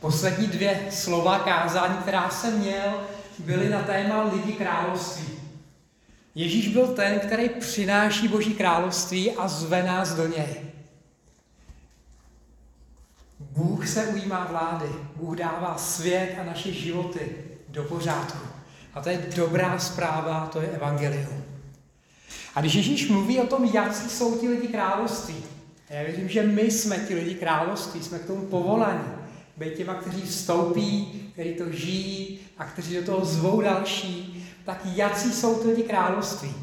Poslední 0.00 0.46
dvě 0.46 0.80
slova 0.90 1.38
kázání, 1.38 1.96
která 1.96 2.30
jsem 2.30 2.58
měl, 2.58 3.00
byly 3.38 3.68
na 3.68 3.82
téma 3.82 4.22
lidi 4.22 4.52
království. 4.52 5.28
Ježíš 6.34 6.68
byl 6.68 6.86
ten, 6.86 7.20
který 7.20 7.48
přináší 7.48 8.28
Boží 8.28 8.54
království 8.54 9.32
a 9.32 9.48
zve 9.48 9.82
nás 9.82 10.14
do 10.14 10.26
něj. 10.26 10.56
Bůh 13.40 13.88
se 13.88 14.06
ujímá 14.06 14.46
vlády, 14.50 14.88
Bůh 15.16 15.36
dává 15.36 15.78
svět 15.78 16.36
a 16.40 16.44
naše 16.44 16.72
životy 16.72 17.36
do 17.68 17.84
pořádku. 17.84 18.46
A 18.94 19.00
to 19.00 19.08
je 19.08 19.26
dobrá 19.36 19.78
zpráva, 19.78 20.48
to 20.52 20.60
je 20.60 20.68
evangelium. 20.68 21.44
A 22.54 22.60
když 22.60 22.74
Ježíš 22.74 23.08
mluví 23.08 23.40
o 23.40 23.46
tom, 23.46 23.64
jak 23.64 23.96
jsou 23.96 24.38
ti 24.38 24.48
lidi 24.48 24.68
království, 24.68 25.44
a 25.90 25.94
já 25.94 26.02
věřím, 26.02 26.28
že 26.28 26.42
my 26.42 26.62
jsme 26.62 26.96
ti 26.96 27.14
lidi 27.14 27.34
království, 27.34 28.02
jsme 28.02 28.18
k 28.18 28.26
tomu 28.26 28.46
povolaní, 28.46 29.17
být 29.58 29.74
těma, 29.74 29.94
kteří 29.94 30.22
vstoupí, 30.22 31.06
kteří 31.32 31.54
to 31.54 31.72
žijí 31.72 32.40
a 32.58 32.64
kteří 32.64 32.94
do 32.94 33.02
toho 33.02 33.24
zvou 33.24 33.60
další, 33.60 34.46
tak 34.64 34.80
jací 34.84 35.32
jsou 35.32 35.54
ty 35.54 35.68
lidi 35.68 35.82
království. 35.82 36.54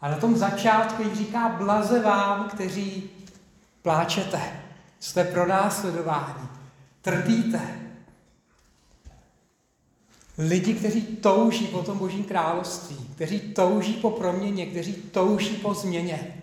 A 0.00 0.08
na 0.08 0.16
tom 0.16 0.36
začátku 0.36 1.02
jim 1.02 1.14
říká 1.14 1.48
blaze 1.48 2.02
vám, 2.02 2.48
kteří 2.48 3.10
pláčete, 3.82 4.40
jste 5.00 5.24
pro 5.24 5.46
následování, 5.46 6.48
trpíte. 7.02 7.60
Lidi, 10.38 10.74
kteří 10.74 11.02
touží 11.02 11.66
po 11.66 11.82
tom 11.82 11.98
božím 11.98 12.24
království, 12.24 12.96
kteří 13.14 13.40
touží 13.40 13.92
po 13.92 14.10
proměně, 14.10 14.66
kteří 14.66 14.92
touží 14.92 15.56
po 15.56 15.74
změně. 15.74 16.42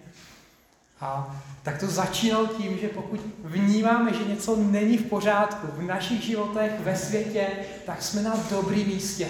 A 1.01 1.41
tak 1.63 1.79
to 1.79 1.87
začínalo 1.87 2.47
tím, 2.47 2.77
že 2.77 2.87
pokud 2.87 3.19
vnímáme, 3.43 4.13
že 4.13 4.29
něco 4.29 4.55
není 4.55 4.97
v 4.97 5.05
pořádku 5.05 5.67
v 5.67 5.81
našich 5.81 6.23
životech, 6.23 6.71
ve 6.79 6.97
světě, 6.97 7.47
tak 7.85 8.01
jsme 8.01 8.21
na 8.21 8.35
dobrém 8.49 8.87
místě. 8.87 9.27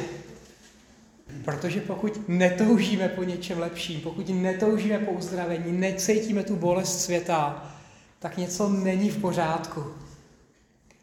Protože 1.46 1.82
pokud 1.82 2.30
netoužíme 2.30 3.10
po 3.10 3.24
něčem 3.24 3.60
lepším, 3.60 4.02
pokud 4.02 4.30
netoužíme 4.30 5.00
po 5.00 5.12
uzdravení, 5.12 5.72
necítíme 5.72 6.44
tu 6.44 6.56
bolest 6.56 7.02
světa, 7.02 7.66
tak 8.20 8.38
něco 8.38 8.70
není 8.70 9.10
v 9.10 9.22
pořádku. 9.22 9.84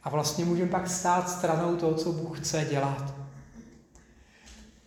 A 0.05 0.11
vlastně 0.11 0.45
můžeme 0.45 0.71
pak 0.71 0.91
stát 0.91 1.31
stranou 1.31 1.77
toho, 1.77 1.95
co 1.95 2.13
Bůh 2.13 2.41
chce 2.41 2.67
dělat. 2.71 3.24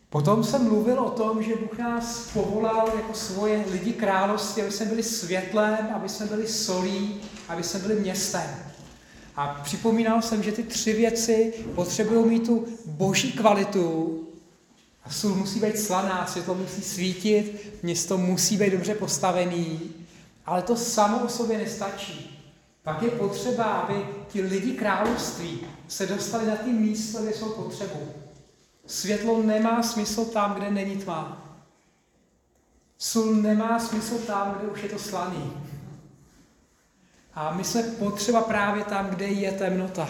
Potom 0.10 0.44
jsem 0.44 0.64
mluvil 0.64 1.00
o 1.00 1.10
tom, 1.10 1.44
že 1.44 1.56
Bůh 1.56 1.78
nás 1.78 2.30
povolal 2.34 2.92
jako 2.96 3.14
svoje 3.14 3.66
lidi 3.72 3.94
království, 3.94 4.62
aby 4.62 4.72
jsme 4.72 4.86
byli 4.86 5.04
světlem, 5.04 5.78
aby 5.96 6.10
jsme 6.10 6.26
byli 6.26 6.48
solí, 6.48 7.22
aby 7.48 7.64
jsme 7.64 7.80
byli 7.80 8.00
městem. 8.00 8.50
A 9.36 9.48
připomínal 9.64 10.22
jsem, 10.22 10.44
že 10.44 10.52
ty 10.52 10.64
tři 10.64 10.94
věci 10.94 11.54
potřebují 11.76 12.30
mít 12.30 12.46
tu 12.46 12.66
boží 12.86 13.32
kvalitu. 13.32 14.20
A 15.04 15.10
sůl 15.10 15.36
musí 15.36 15.60
být 15.60 15.80
slaná, 15.80 16.28
světlo 16.28 16.56
musí 16.56 16.82
svítit, 16.82 17.74
město 17.84 18.18
musí 18.18 18.58
být 18.58 18.74
dobře 18.74 18.96
postavený, 18.96 19.80
ale 20.46 20.62
to 20.62 20.76
samo 20.76 21.20
o 21.20 21.30
sobě 21.30 21.58
nestačí. 21.58 22.44
Pak 22.84 23.02
je 23.02 23.10
potřeba, 23.10 23.64
aby 23.64 24.06
ti 24.28 24.42
lidi 24.42 24.72
království 24.72 25.60
se 25.88 26.06
dostali 26.06 26.48
na 26.48 26.56
ty 26.56 26.70
místo, 26.70 27.22
kde 27.22 27.34
jsou 27.34 27.50
potřebu. 27.50 28.27
Světlo 28.88 29.44
nemá 29.44 29.84
smysl 29.84 30.26
tam, 30.26 30.54
kde 30.54 30.72
není 30.72 30.98
tma. 30.98 31.44
Sůl 32.98 33.34
nemá 33.34 33.80
smysl 33.80 34.18
tam, 34.18 34.56
kde 34.60 34.68
už 34.68 34.84
je 34.84 34.90
to 34.90 35.00
slaný. 35.00 35.54
A 37.34 37.54
my 37.54 37.64
jsme 37.64 37.84
potřeba 37.84 38.42
právě 38.42 38.84
tam, 38.84 39.08
kde 39.08 39.28
je 39.28 39.52
temnota. 39.52 40.10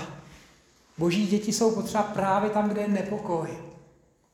Boží 0.98 1.28
děti 1.28 1.54
jsou 1.54 1.76
potřeba 1.76 2.04
právě 2.04 2.50
tam, 2.50 2.70
kde 2.70 2.82
je 2.82 2.88
nepokoj. 2.88 3.58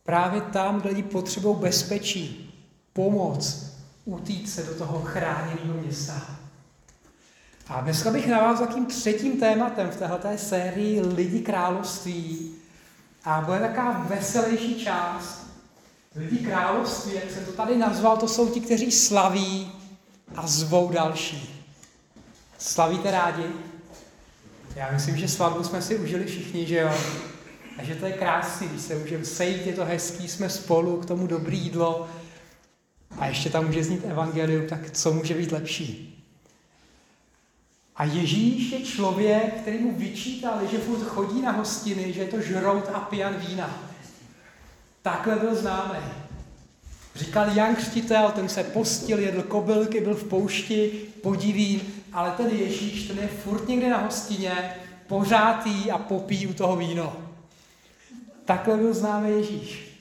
Právě 0.03 0.41
tam, 0.41 0.81
kde 0.81 0.89
lidi 0.89 1.03
potřebují 1.03 1.57
bezpečí, 1.57 2.53
pomoc, 2.94 3.66
utít 4.06 4.50
se 4.50 4.63
do 4.63 4.75
toho 4.75 5.01
chráněného 5.01 5.73
města. 5.73 6.22
A 7.67 7.81
dneska 7.81 8.12
bych 8.12 8.28
navázal 8.28 8.67
takým 8.67 8.85
třetím 8.85 9.40
tématem 9.40 9.90
v 9.90 9.96
této 9.96 10.28
sérii 10.38 11.01
Lidi 11.01 11.40
království, 11.40 12.56
a 13.25 13.41
bude 13.41 13.59
taková 13.59 14.06
veselější 14.09 14.84
část. 14.84 15.47
Lidi 16.16 16.38
království, 16.38 17.13
jak 17.13 17.31
jsem 17.31 17.45
to 17.45 17.51
tady 17.51 17.78
nazval, 17.78 18.17
to 18.17 18.28
jsou 18.28 18.50
ti, 18.50 18.61
kteří 18.61 18.91
slaví 18.91 19.72
a 20.35 20.47
zvou 20.47 20.89
další. 20.89 21.66
Slavíte 22.57 23.11
rádi? 23.11 23.45
Já 24.75 24.91
myslím, 24.91 25.17
že 25.17 25.28
svatbu 25.28 25.63
jsme 25.63 25.81
si 25.81 25.95
užili 25.95 26.25
všichni, 26.25 26.66
že 26.66 26.78
jo? 26.78 26.91
A 27.78 27.84
že 27.84 27.95
to 27.95 28.06
je 28.06 28.13
krásný, 28.13 28.67
když 28.67 28.81
se 28.81 28.95
můžeme 28.95 29.25
sejít, 29.25 29.67
je 29.67 29.73
to 29.73 29.85
hezký, 29.85 30.28
jsme 30.28 30.50
spolu, 30.50 30.97
k 30.97 31.05
tomu 31.05 31.28
dobrý 31.28 31.57
jídlo 31.57 32.09
a 33.19 33.28
ještě 33.28 33.50
tam 33.50 33.66
může 33.66 33.84
znít 33.84 34.05
evangelium, 34.05 34.67
tak 34.67 34.91
co 34.91 35.13
může 35.13 35.34
být 35.34 35.51
lepší? 35.51 36.12
A 37.95 38.03
Ježíš 38.03 38.71
je 38.71 38.79
člověk, 38.79 39.53
který 39.61 39.79
mu 39.79 39.95
vyčítali, 39.95 40.67
že 40.67 40.77
furt 40.77 41.03
chodí 41.03 41.41
na 41.41 41.51
hostiny, 41.51 42.13
že 42.13 42.21
je 42.21 42.27
to 42.27 42.41
žrout 42.41 42.89
a 42.93 42.99
pijan 42.99 43.35
vína. 43.35 43.69
Takhle 45.01 45.35
byl 45.35 45.55
známý. 45.55 45.99
Říkal 47.15 47.49
Jan 47.49 47.75
Křtitel, 47.75 48.31
ten 48.31 48.49
se 48.49 48.63
postil, 48.63 49.19
jedl 49.19 49.41
kobylky, 49.41 50.01
byl 50.01 50.15
v 50.15 50.23
poušti, 50.23 51.05
podiví, 51.21 51.81
ale 52.13 52.31
ten 52.31 52.49
Ježíš, 52.49 53.07
ten 53.07 53.17
je 53.17 53.27
furt 53.27 53.67
někde 53.67 53.89
na 53.89 53.97
hostině, 53.97 54.75
pořádý 55.07 55.91
a 55.91 55.97
popí 55.97 56.47
u 56.47 56.53
toho 56.53 56.75
víno. 56.75 57.17
Takhle 58.45 58.77
byl 58.77 58.93
známý 58.93 59.29
Ježíš. 59.29 59.97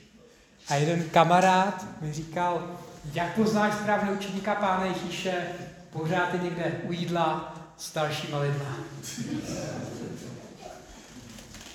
A 0.68 0.74
jeden 0.74 1.02
kamarád 1.02 1.86
mi 2.00 2.12
říkal, 2.12 2.70
jak 3.14 3.34
poznáš 3.34 3.74
správně 3.74 4.12
učeníka 4.12 4.54
Pána 4.54 4.84
Ježíše, 4.84 5.34
pořád 5.90 6.34
je 6.34 6.40
někde 6.42 6.80
u 6.88 6.92
jídla, 6.92 7.51
s 7.82 7.92
dalšíma 7.92 8.38
lidma. 8.38 8.76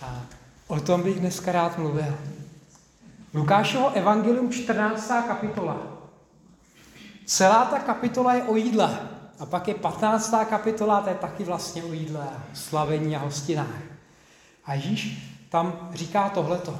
A 0.02 0.26
o 0.68 0.80
tom 0.80 1.04
bych 1.04 1.20
dneska 1.20 1.52
rád 1.52 1.78
mluvil. 1.78 2.18
Lukášovo 3.34 3.92
evangelium 3.92 4.52
14. 4.52 5.08
kapitola. 5.28 5.78
Celá 7.26 7.66
ta 7.66 7.80
kapitola 7.80 8.34
je 8.34 8.44
o 8.44 8.56
jídle. 8.56 9.00
A 9.40 9.46
pak 9.46 9.68
je 9.68 9.74
15. 9.74 10.34
kapitola, 10.50 11.02
to 11.02 11.10
je 11.10 11.16
taky 11.16 11.44
vlastně 11.44 11.84
o 11.84 11.94
jídle, 11.94 12.28
slavení 12.54 13.16
a 13.16 13.20
hostinách. 13.20 13.82
A 14.66 14.74
Ježíš 14.74 15.18
tam 15.50 15.90
říká 15.94 16.30
tohleto. 16.30 16.80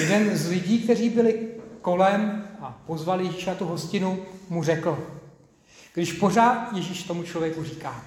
Jeden 0.00 0.36
z 0.36 0.48
lidí, 0.48 0.78
kteří 0.78 1.10
byli 1.10 1.48
kolem 1.80 2.48
a 2.60 2.78
pozvali 2.86 3.26
Ježíša 3.26 3.54
tu 3.54 3.66
hostinu, 3.66 4.18
mu 4.48 4.62
řekl, 4.62 5.19
když 5.94 6.12
pořád, 6.12 6.72
Ježíš 6.72 7.02
tomu 7.02 7.22
člověku 7.22 7.64
říká, 7.64 8.04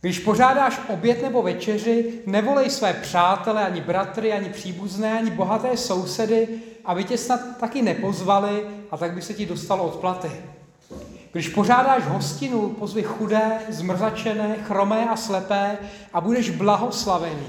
když 0.00 0.18
pořádáš 0.18 0.80
oběd 0.88 1.22
nebo 1.22 1.42
večeři, 1.42 2.20
nevolej 2.26 2.70
své 2.70 2.92
přátele, 2.92 3.66
ani 3.66 3.80
bratry, 3.80 4.32
ani 4.32 4.48
příbuzné, 4.48 5.18
ani 5.18 5.30
bohaté 5.30 5.76
sousedy, 5.76 6.48
aby 6.84 7.04
tě 7.04 7.18
snad 7.18 7.40
taky 7.60 7.82
nepozvali 7.82 8.66
a 8.90 8.96
tak 8.96 9.14
by 9.14 9.22
se 9.22 9.34
ti 9.34 9.46
dostalo 9.46 9.84
odplaty. 9.84 10.30
Když 11.32 11.48
pořádáš 11.48 12.04
hostinu, 12.04 12.68
pozvi 12.68 13.02
chudé, 13.02 13.58
zmrzačené, 13.68 14.56
chromé 14.62 15.08
a 15.08 15.16
slepé 15.16 15.78
a 16.12 16.20
budeš 16.20 16.50
blahoslavený, 16.50 17.46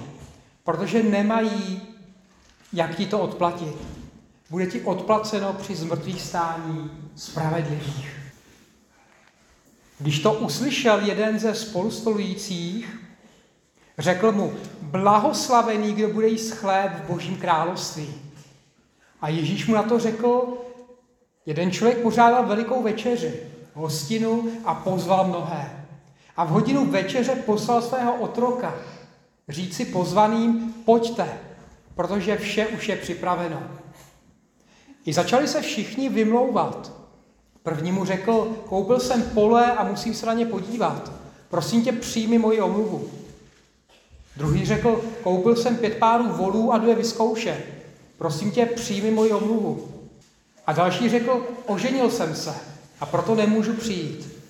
protože 0.63 1.03
nemají, 1.03 1.81
jak 2.73 2.95
ti 2.95 3.05
to 3.05 3.19
odplatit. 3.19 3.75
Bude 4.49 4.65
ti 4.65 4.81
odplaceno 4.81 5.53
při 5.53 5.75
zmrtvých 5.75 6.21
stání 6.21 6.91
spravedlivých. 7.15 8.14
Když 9.99 10.19
to 10.19 10.33
uslyšel 10.33 10.99
jeden 10.99 11.39
ze 11.39 11.55
spolustolujících, 11.55 12.99
řekl 13.97 14.31
mu, 14.31 14.53
blahoslavený, 14.81 15.93
kdo 15.93 16.07
bude 16.07 16.27
jíst 16.27 16.51
chléb 16.51 16.91
v 16.91 17.07
božím 17.11 17.37
království. 17.37 18.13
A 19.21 19.29
Ježíš 19.29 19.67
mu 19.67 19.75
na 19.75 19.83
to 19.83 19.99
řekl, 19.99 20.57
jeden 21.45 21.71
člověk 21.71 21.97
pořádal 21.97 22.45
velikou 22.45 22.83
večeři, 22.83 23.33
hostinu 23.73 24.51
a 24.65 24.75
pozval 24.75 25.27
mnohé. 25.27 25.85
A 26.37 26.45
v 26.45 26.49
hodinu 26.49 26.85
večeře 26.85 27.35
poslal 27.35 27.81
svého 27.81 28.15
otroka 28.15 28.75
říci 29.49 29.85
pozvaným, 29.85 30.73
pojďte, 30.85 31.39
protože 31.95 32.37
vše 32.37 32.67
už 32.67 32.89
je 32.89 32.95
připraveno. 32.95 33.63
I 35.05 35.13
začali 35.13 35.47
se 35.47 35.61
všichni 35.61 36.09
vymlouvat. 36.09 37.04
První 37.65 37.91
mu 37.91 38.05
řekl, 38.05 38.57
koupil 38.69 38.99
jsem 38.99 39.21
pole 39.21 39.73
a 39.73 39.83
musím 39.83 40.13
se 40.13 40.25
na 40.25 40.33
ně 40.33 40.45
podívat. 40.45 41.11
Prosím 41.49 41.83
tě, 41.83 41.91
přijmi 41.91 42.37
moji 42.37 42.61
omluvu. 42.61 43.09
Druhý 44.37 44.65
řekl, 44.65 45.01
koupil 45.23 45.55
jsem 45.55 45.77
pět 45.77 45.97
párů 45.97 46.29
volů 46.29 46.73
a 46.73 46.77
jdu 46.77 46.87
je 46.87 46.95
vyzkoušet. 46.95 47.65
Prosím 48.17 48.51
tě, 48.51 48.65
přijmi 48.65 49.11
moji 49.11 49.31
omluvu. 49.31 49.87
A 50.67 50.73
další 50.73 51.09
řekl, 51.09 51.47
oženil 51.65 52.09
jsem 52.09 52.35
se 52.35 52.55
a 52.99 53.05
proto 53.05 53.35
nemůžu 53.35 53.73
přijít. 53.73 54.41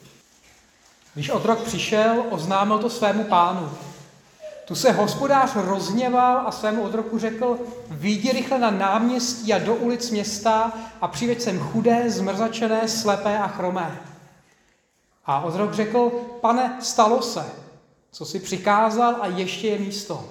Když 1.14 1.30
otrok 1.30 1.64
přišel, 1.64 2.24
oznámil 2.30 2.80
to 2.80 2.90
svému 2.90 3.24
pánu. 3.24 3.70
Tu 4.66 4.76
se 4.76 4.92
hospodář 4.92 5.56
rozněval 5.56 6.44
a 6.48 6.52
svému 6.52 6.84
otroku 6.84 7.20
řekl, 7.20 7.60
vyjdi 7.90 8.32
rychle 8.32 8.60
na 8.60 8.72
náměstí 8.72 9.54
a 9.54 9.58
do 9.58 9.76
ulic 9.76 10.12
města 10.12 10.74
a 11.02 11.08
přiveď 11.08 11.42
sem 11.42 11.60
chudé, 11.60 12.10
zmrzačené, 12.10 12.88
slepé 12.88 13.38
a 13.38 13.48
chromé. 13.48 14.00
A 15.26 15.42
otrok 15.42 15.74
řekl, 15.74 16.12
pane, 16.42 16.78
stalo 16.82 17.22
se, 17.22 17.46
co 18.12 18.26
si 18.26 18.40
přikázal 18.40 19.16
a 19.22 19.28
ještě 19.28 19.68
je 19.68 19.80
místo. 19.80 20.30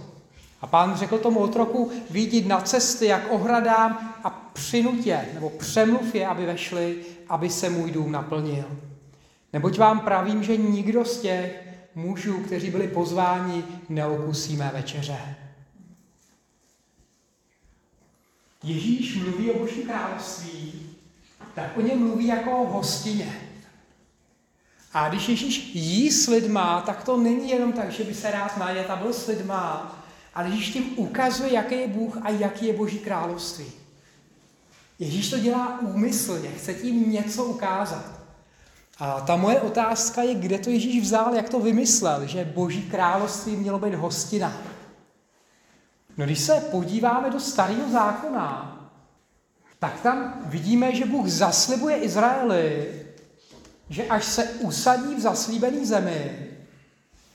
A 0.61 0.67
pán 0.67 0.97
řekl 0.97 1.19
tomu 1.19 1.41
otroku, 1.41 1.91
vyjdi 2.11 2.45
na 2.45 2.61
cesty, 2.61 3.07
jak 3.07 3.23
ohradám 3.31 4.15
a 4.25 4.31
přinutě, 4.53 5.29
nebo 5.35 5.51
přemluv 5.51 6.15
je, 6.15 6.27
aby 6.27 6.47
vešli, 6.47 6.97
aby 7.29 7.51
se 7.51 7.71
můj 7.71 7.91
dům 7.91 8.13
naplnil. 8.13 8.65
Neboť 9.53 9.79
vám 9.79 10.01
pravím, 10.01 10.43
že 10.43 10.57
nikdo 10.57 11.05
z 11.05 11.21
těch 11.21 11.64
mužů, 11.95 12.43
kteří 12.43 12.71
byli 12.71 12.89
pozváni, 12.89 13.65
neokusí 13.89 14.57
mé 14.57 14.71
večeře. 14.75 15.37
Ježíš 18.63 19.17
mluví 19.17 19.51
o 19.51 19.59
Boží 19.59 19.83
království, 19.83 20.91
tak 21.55 21.77
o 21.77 21.81
něm 21.81 21.99
mluví 21.99 22.27
jako 22.27 22.59
o 22.59 22.73
hostině. 22.73 23.41
A 24.93 25.09
když 25.09 25.29
Ježíš 25.29 25.75
jí 25.75 26.11
s 26.11 26.29
lidma, 26.29 26.81
tak 26.81 27.05
to 27.05 27.17
není 27.17 27.51
jenom 27.51 27.73
tak, 27.73 27.93
že 27.93 28.05
by 28.05 28.15
se 28.15 28.31
rád 28.31 28.57
najet 28.57 28.91
a 28.91 28.97
byl 28.97 29.13
s 29.13 29.27
lidma, 29.27 29.97
ale 30.35 30.49
Ježíš 30.49 30.71
tím 30.71 30.93
ukazuje, 30.97 31.53
jaký 31.53 31.75
je 31.75 31.89
Bůh 31.89 32.17
a 32.23 32.31
jaký 32.31 32.67
je 32.67 32.73
Boží 32.73 32.99
království. 32.99 33.67
Ježíš 34.99 35.31
to 35.31 35.39
dělá 35.39 35.81
úmyslně, 35.81 36.51
chce 36.51 36.75
tím 36.75 37.13
něco 37.13 37.45
ukázat. 37.45 38.24
A 38.99 39.21
ta 39.21 39.37
moje 39.37 39.61
otázka 39.61 40.23
je, 40.23 40.35
kde 40.35 40.59
to 40.59 40.71
Ježíš 40.71 41.03
vzal, 41.03 41.35
jak 41.35 41.49
to 41.49 41.61
vymyslel, 41.61 42.27
že 42.27 42.45
Boží 42.55 42.83
království 42.83 43.57
mělo 43.57 43.79
být 43.79 43.95
hostina. 43.95 44.53
No 46.17 46.25
když 46.25 46.39
se 46.39 46.53
podíváme 46.71 47.31
do 47.31 47.41
starého 47.41 47.91
zákona, 47.91 48.71
tak 49.79 50.01
tam 50.01 50.41
vidíme, 50.47 50.95
že 50.95 51.07
Bůh 51.07 51.29
zaslibuje 51.29 51.97
Izraeli, 51.97 52.93
že 53.91 54.05
až 54.05 54.25
se 54.25 54.45
usadí 54.45 55.15
v 55.15 55.21
zaslíbené 55.21 55.87
zemi, 55.87 56.51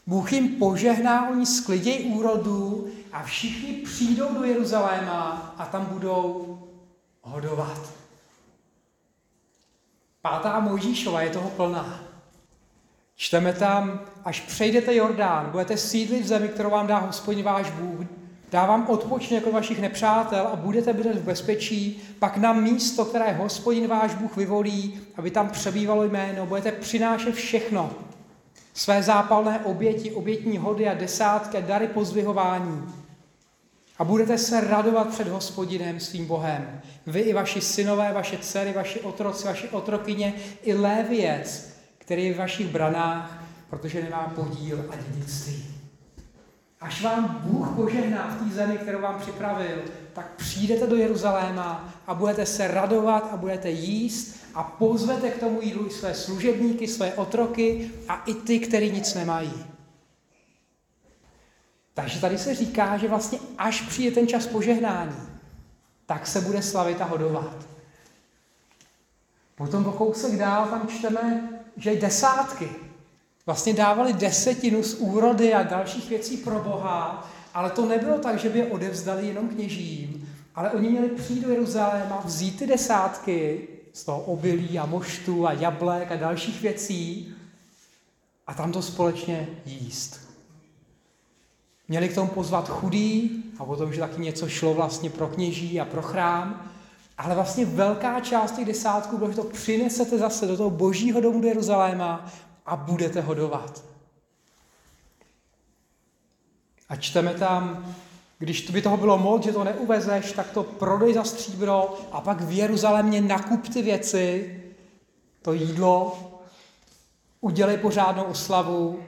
Bůh 0.08 0.34
jim 0.34 0.56
požehná, 0.56 1.30
oni 1.30 1.46
sklidějí 1.46 2.06
úrodu 2.06 2.88
a 3.12 3.24
všichni 3.24 3.74
přijdou 3.74 4.34
do 4.34 4.44
Jeruzaléma 4.44 5.54
a 5.58 5.66
tam 5.66 5.86
budou 5.86 6.58
hodovat. 7.22 7.99
Pátá 10.22 10.60
Mojžíšova 10.60 11.22
je 11.22 11.30
toho 11.30 11.50
plná. 11.50 12.00
Čteme 13.16 13.54
tam, 13.54 14.00
až 14.26 14.40
přejdete 14.40 14.96
Jordán, 14.96 15.50
budete 15.52 15.78
sídlit 15.78 16.24
v 16.24 16.28
zemi, 16.28 16.48
kterou 16.48 16.70
vám 16.70 16.88
dá 16.88 16.98
hospodin 16.98 17.46
váš 17.46 17.72
Bůh, 17.72 18.08
dá 18.52 18.66
vám 18.66 18.90
odpočně 18.90 19.38
jako 19.38 19.52
vašich 19.52 19.82
nepřátel 19.82 20.48
a 20.48 20.56
budete 20.56 20.94
bydlet 20.94 21.18
v 21.18 21.24
bezpečí, 21.24 22.02
pak 22.20 22.38
na 22.38 22.54
místo, 22.54 23.06
které 23.06 23.34
hospodin 23.34 23.88
váš 23.88 24.16
Bůh 24.16 24.38
vyvolí, 24.38 25.02
aby 25.18 25.32
tam 25.32 25.50
přebývalo 25.50 26.04
jméno, 26.04 26.46
budete 26.46 26.72
přinášet 26.72 27.36
všechno, 27.36 27.92
své 28.74 29.04
zápalné 29.04 29.60
oběti, 29.60 30.12
obětní 30.12 30.58
hody 30.58 30.88
a 30.88 30.94
desátky 30.94 31.62
dary 31.62 31.88
pozvyhování. 31.88 32.94
A 34.00 34.04
budete 34.04 34.38
se 34.38 34.62
radovat 34.62 35.10
před 35.10 35.28
hospodinem 35.28 36.00
svým 36.00 36.26
Bohem. 36.26 36.82
Vy 37.08 37.20
i 37.20 37.34
vaši 37.34 37.62
synové, 37.62 38.14
vaše 38.14 38.38
dcery, 38.38 38.74
vaši 38.74 39.00
otroci, 39.02 39.48
vaši 39.48 39.70
otrokyně, 39.70 40.34
i 40.64 40.74
lévěc, 40.74 41.74
který 41.98 42.26
je 42.26 42.34
v 42.34 42.38
vašich 42.38 42.68
branách, 42.68 43.44
protože 43.70 44.04
nemá 44.04 44.34
podíl 44.36 44.86
a 44.90 44.96
dědictví. 44.96 45.66
Až 46.82 47.02
vám 47.02 47.40
Bůh 47.44 47.76
požehná 47.76 48.28
v 48.28 48.44
té 48.44 48.56
zemi, 48.56 48.78
kterou 48.78 49.02
vám 49.02 49.20
připravil, 49.20 49.82
tak 50.14 50.36
přijdete 50.36 50.88
do 50.88 50.96
Jeruzaléma 50.96 51.94
a 52.08 52.14
budete 52.14 52.46
se 52.46 52.68
radovat 52.68 53.30
a 53.32 53.38
budete 53.38 53.70
jíst 53.70 54.40
a 54.56 54.64
pozvete 54.64 55.30
k 55.30 55.40
tomu 55.40 55.62
jídlu 55.62 55.88
i 55.88 55.90
své 55.90 56.14
služebníky, 56.14 56.88
své 56.88 57.14
otroky 57.14 57.92
a 58.08 58.24
i 58.26 58.34
ty, 58.34 58.60
kteří 58.60 58.92
nic 58.92 59.14
nemají. 59.14 59.66
Takže 61.94 62.22
tady 62.22 62.38
se 62.38 62.56
říká, 62.56 62.98
že 62.98 63.08
vlastně 63.08 63.40
až 63.58 63.82
přijde 63.82 64.12
ten 64.12 64.28
čas 64.28 64.48
požehnání, 64.48 65.16
tak 66.06 66.28
se 66.28 66.42
bude 66.42 66.62
slavit 66.62 67.02
a 67.02 67.06
hodovat. 67.06 67.68
Potom 69.56 69.84
po 69.84 69.92
kousek 69.92 70.38
dál 70.38 70.68
tam 70.68 70.88
čteme, 70.88 71.50
že 71.78 71.96
desátky 71.96 72.70
vlastně 73.46 73.74
dávali 73.74 74.14
desetinu 74.14 74.84
z 74.84 74.94
úrody 74.94 75.54
a 75.54 75.64
dalších 75.64 76.10
věcí 76.10 76.38
pro 76.38 76.60
Boha, 76.60 77.30
ale 77.54 77.70
to 77.70 77.86
nebylo 77.86 78.18
tak, 78.18 78.40
že 78.40 78.50
by 78.50 78.60
je 78.60 78.66
odevzdali 78.66 79.28
jenom 79.28 79.50
kněžím, 79.50 80.30
ale 80.56 80.72
oni 80.72 80.90
měli 80.90 81.10
přijít 81.10 81.44
do 81.44 81.50
Jeruzaléma, 81.50 82.22
vzít 82.26 82.60
ty 82.60 82.68
desátky 82.68 83.68
z 83.94 84.04
toho 84.04 84.22
obilí 84.22 84.80
a 84.80 84.86
moštu 84.86 85.48
a 85.48 85.54
jablek 85.54 86.12
a 86.12 86.16
dalších 86.16 86.62
věcí 86.62 87.36
a 88.48 88.54
tam 88.54 88.72
to 88.72 88.82
společně 88.82 89.48
jíst. 89.66 90.29
Měli 91.90 92.10
k 92.10 92.16
tomu 92.16 92.28
pozvat 92.28 92.70
chudý 92.70 93.32
a 93.60 93.66
potom, 93.66 93.94
že 93.94 94.00
taky 94.00 94.22
něco 94.22 94.50
šlo 94.50 94.74
vlastně 94.74 95.10
pro 95.10 95.28
kněží 95.28 95.82
a 95.82 95.86
pro 95.86 96.02
chrám. 96.02 96.72
Ale 97.18 97.36
vlastně 97.36 97.66
velká 97.66 98.20
část 98.20 98.52
těch 98.52 98.66
desátků 98.66 99.18
bylo, 99.18 99.30
že 99.30 99.36
to 99.36 99.44
přinesete 99.44 100.18
zase 100.18 100.48
do 100.48 100.58
toho 100.58 100.70
božího 100.70 101.22
domu 101.22 101.42
do 101.42 101.48
Jeruzaléma 101.48 102.26
a 102.66 102.76
budete 102.76 103.22
hodovat. 103.22 103.84
A 106.90 106.96
čteme 106.96 107.34
tam, 107.34 107.86
když 108.40 108.72
by 108.72 108.82
toho 108.82 108.98
bylo 108.98 109.18
moc, 109.18 109.44
že 109.44 109.52
to 109.52 109.64
neuvezeš, 109.64 110.32
tak 110.32 110.52
to 110.52 110.64
prodej 110.64 111.14
za 111.14 111.24
stříbro 111.24 111.98
a 112.12 112.22
pak 112.22 112.42
v 112.42 112.52
Jeruzalémě 112.52 113.22
nakup 113.22 113.70
ty 113.70 113.82
věci, 113.82 114.56
to 115.42 115.54
jídlo, 115.54 116.18
udělej 117.42 117.78
pořádnou 117.78 118.24
oslavu 118.24 119.00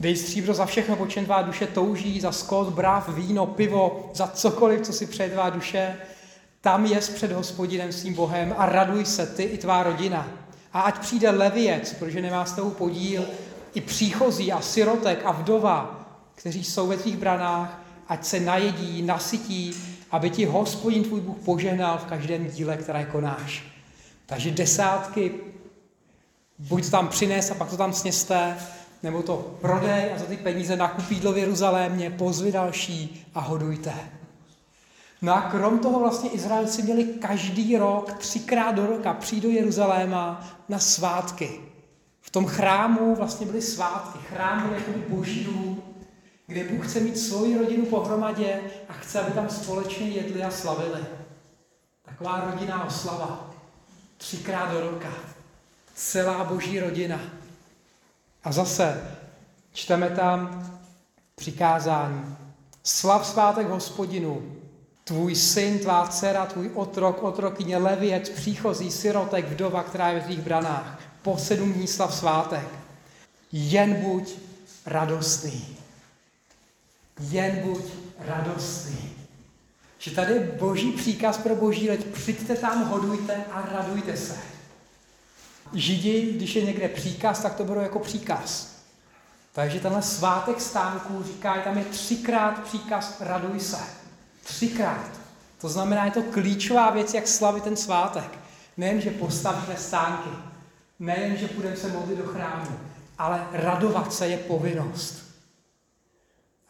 Dej 0.00 0.16
stříbro 0.16 0.54
za 0.54 0.66
všechno, 0.66 0.96
po 0.96 1.06
čem 1.06 1.24
tvá 1.24 1.42
duše 1.42 1.66
touží, 1.66 2.20
za 2.20 2.32
skot, 2.32 2.68
bráv, 2.68 3.08
víno, 3.08 3.46
pivo, 3.46 4.10
za 4.14 4.26
cokoliv, 4.26 4.80
co 4.80 4.92
si 4.92 5.06
přeje 5.06 5.30
tvá 5.30 5.50
duše. 5.50 5.96
Tam 6.60 6.86
je 6.86 6.98
před 6.98 7.32
hospodinem 7.32 7.92
svým 7.92 8.14
Bohem 8.14 8.54
a 8.58 8.66
raduj 8.66 9.04
se 9.04 9.26
ty 9.26 9.42
i 9.42 9.58
tvá 9.58 9.82
rodina. 9.82 10.28
A 10.72 10.80
ať 10.80 10.98
přijde 10.98 11.30
leviec, 11.30 11.92
protože 11.92 12.22
nemá 12.22 12.44
s 12.44 12.52
tebou 12.52 12.70
podíl, 12.70 13.24
i 13.74 13.80
příchozí 13.80 14.52
a 14.52 14.60
sirotek 14.60 15.20
a 15.24 15.32
vdova, 15.32 16.06
kteří 16.34 16.64
jsou 16.64 16.86
ve 16.86 16.96
tvých 16.96 17.16
branách, 17.16 17.82
ať 18.08 18.24
se 18.24 18.40
najedí, 18.40 19.02
nasytí, 19.02 19.74
aby 20.10 20.30
ti 20.30 20.44
hospodin 20.44 21.04
tvůj 21.04 21.20
Bůh 21.20 21.36
požehnal 21.44 21.98
v 21.98 22.04
každém 22.04 22.46
díle, 22.46 22.76
které 22.76 23.04
konáš. 23.04 23.64
Takže 24.26 24.50
desátky, 24.50 25.32
buď 26.58 26.84
to 26.84 26.90
tam 26.90 27.08
přines 27.08 27.50
a 27.50 27.54
pak 27.54 27.70
to 27.70 27.76
tam 27.76 27.92
sněste, 27.92 28.56
nebo 29.02 29.22
to 29.22 29.36
prodej 29.60 30.12
a 30.14 30.18
za 30.18 30.24
ty 30.24 30.36
peníze 30.36 30.76
nakupí 30.76 31.14
jídlo 31.14 31.32
v 31.32 31.38
Jeruzalémě, 31.38 32.10
pozvi 32.10 32.52
další 32.52 33.26
a 33.34 33.40
hodujte. 33.40 33.92
No 35.22 35.34
a 35.34 35.40
krom 35.40 35.78
toho 35.78 36.00
vlastně 36.00 36.30
Izraelci 36.30 36.82
měli 36.82 37.04
každý 37.04 37.76
rok, 37.76 38.12
třikrát 38.12 38.72
do 38.72 38.86
roka 38.86 39.14
přijít 39.14 39.40
do 39.40 39.48
Jeruzaléma 39.48 40.48
na 40.68 40.78
svátky. 40.78 41.60
V 42.20 42.30
tom 42.30 42.46
chrámu 42.46 43.14
vlastně 43.14 43.46
byly 43.46 43.62
svátky. 43.62 44.18
Chrám 44.28 44.68
byl 44.68 44.74
jako 44.74 44.90
boží 45.08 45.44
dům, 45.44 45.82
kde 46.46 46.64
Bůh 46.64 46.88
chce 46.88 47.00
mít 47.00 47.18
svoji 47.18 47.58
rodinu 47.58 47.86
pohromadě 47.86 48.60
a 48.88 48.92
chce, 48.92 49.20
aby 49.20 49.30
tam 49.30 49.48
společně 49.48 50.08
jedli 50.08 50.42
a 50.42 50.50
slavili. 50.50 51.00
Taková 52.04 52.50
rodinná 52.50 52.84
oslava. 52.84 53.50
Třikrát 54.16 54.72
do 54.72 54.80
roka. 54.80 55.12
Celá 55.94 56.44
boží 56.44 56.80
rodina. 56.80 57.20
A 58.44 58.52
zase 58.52 59.18
čteme 59.72 60.10
tam 60.10 60.70
přikázání. 61.34 62.36
Slav 62.84 63.26
svátek 63.26 63.68
hospodinu, 63.68 64.56
tvůj 65.04 65.34
syn, 65.34 65.78
tvá 65.78 66.08
dcera, 66.08 66.46
tvůj 66.46 66.70
otrok, 66.74 67.22
otrokyně, 67.22 67.76
levěc, 67.76 68.28
příchozí, 68.28 68.90
sirotek, 68.90 69.48
vdova, 69.48 69.82
která 69.82 70.08
je 70.08 70.20
v 70.20 70.24
tvých 70.24 70.40
branách. 70.40 71.00
Po 71.22 71.38
sedm 71.38 71.72
dní 71.72 71.86
slav 71.86 72.14
svátek. 72.14 72.68
Jen 73.52 73.94
buď 73.94 74.34
radostný. 74.86 75.76
Jen 77.20 77.60
buď 77.64 77.84
radostný. 78.18 79.12
Že 79.98 80.10
tady 80.10 80.32
je 80.32 80.56
boží 80.60 80.92
příkaz 80.92 81.38
pro 81.38 81.56
boží 81.56 81.90
lid. 81.90 82.06
Přijďte 82.06 82.54
tam, 82.54 82.88
hodujte 82.88 83.44
a 83.52 83.68
radujte 83.72 84.16
se. 84.16 84.57
Židi, 85.72 86.32
když 86.32 86.56
je 86.56 86.64
někde 86.64 86.88
příkaz, 86.88 87.42
tak 87.42 87.54
to 87.54 87.64
bylo 87.64 87.80
jako 87.80 87.98
příkaz. 87.98 88.78
Takže 89.52 89.80
tenhle 89.80 90.02
svátek 90.02 90.60
stánků 90.60 91.22
říká, 91.22 91.60
tam 91.60 91.78
je 91.78 91.84
třikrát 91.84 92.62
příkaz 92.62 93.20
raduj 93.20 93.60
se. 93.60 93.78
Třikrát. 94.44 95.10
To 95.60 95.68
znamená, 95.68 96.04
je 96.04 96.10
to 96.10 96.22
klíčová 96.22 96.90
věc, 96.90 97.14
jak 97.14 97.28
slavit 97.28 97.64
ten 97.64 97.76
svátek. 97.76 98.38
Nejen, 98.76 99.00
že 99.00 99.10
postavíme 99.10 99.76
stánky, 99.76 100.30
nejen, 100.98 101.36
že 101.36 101.48
půjdeme 101.48 101.76
se 101.76 101.88
modlit 101.88 102.18
do 102.18 102.26
chrámu, 102.26 102.70
ale 103.18 103.46
radovat 103.52 104.14
se 104.14 104.28
je 104.28 104.38
povinnost. 104.38 105.28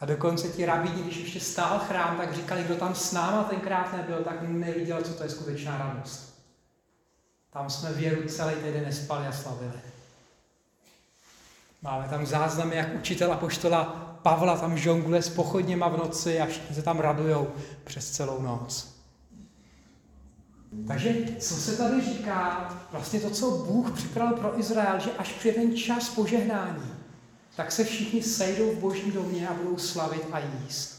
A 0.01 0.07
dokonce 0.07 0.49
ti 0.49 0.67
rabíni, 0.67 1.03
když 1.03 1.17
ještě 1.17 1.41
stál 1.41 1.79
chrám, 1.79 2.17
tak 2.17 2.35
říkali, 2.35 2.63
kdo 2.63 2.77
tam 2.77 2.95
s 2.95 3.13
náma 3.13 3.45
tenkrát 3.45 3.93
nebyl, 3.93 4.25
tak 4.25 4.43
neviděl, 4.43 5.03
co 5.03 5.15
to 5.15 5.23
je 5.23 5.31
skutečná 5.31 5.79
radost. 5.79 6.38
Tam 7.53 7.71
jsme 7.71 7.93
věru 7.93 8.29
celý 8.29 8.55
týden 8.55 8.85
nespali 8.85 9.27
a 9.27 9.33
slavili. 9.33 9.81
Máme 11.83 12.09
tam 12.09 12.27
záznamy, 12.27 12.77
jak 12.77 12.95
učitel 12.95 13.33
a 13.33 13.37
poštola 13.37 13.85
Pavla 14.23 14.57
tam 14.57 14.79
žongluje 14.79 15.23
s 15.23 15.29
pochodněma 15.29 15.89
v 15.89 15.99
noci 15.99 16.41
a 16.41 16.47
všichni 16.47 16.77
se 16.77 16.83
tam 16.83 16.99
radujou 16.99 17.49
přes 17.85 18.11
celou 18.11 18.43
noc. 18.43 18.99
Takže 20.87 21.17
co 21.39 21.55
se 21.55 21.77
tady 21.77 22.01
říká? 22.01 22.69
Vlastně 22.93 23.21
to, 23.21 23.31
co 23.31 23.51
Bůh 23.51 23.91
připravil 23.91 24.37
pro 24.37 24.59
Izrael, 24.61 25.01
že 25.01 25.11
až 25.19 25.33
přijde 25.33 25.61
ten 25.61 25.77
čas 25.77 26.09
požehnání, 26.09 26.93
tak 27.57 27.73
se 27.73 27.85
všichni 27.85 28.23
sejdou 28.23 28.71
v 28.71 28.79
božím 28.79 29.13
domě 29.13 29.49
a 29.49 29.55
budou 29.55 29.79
slavit 29.79 30.27
a 30.33 30.39
jíst. 30.39 30.99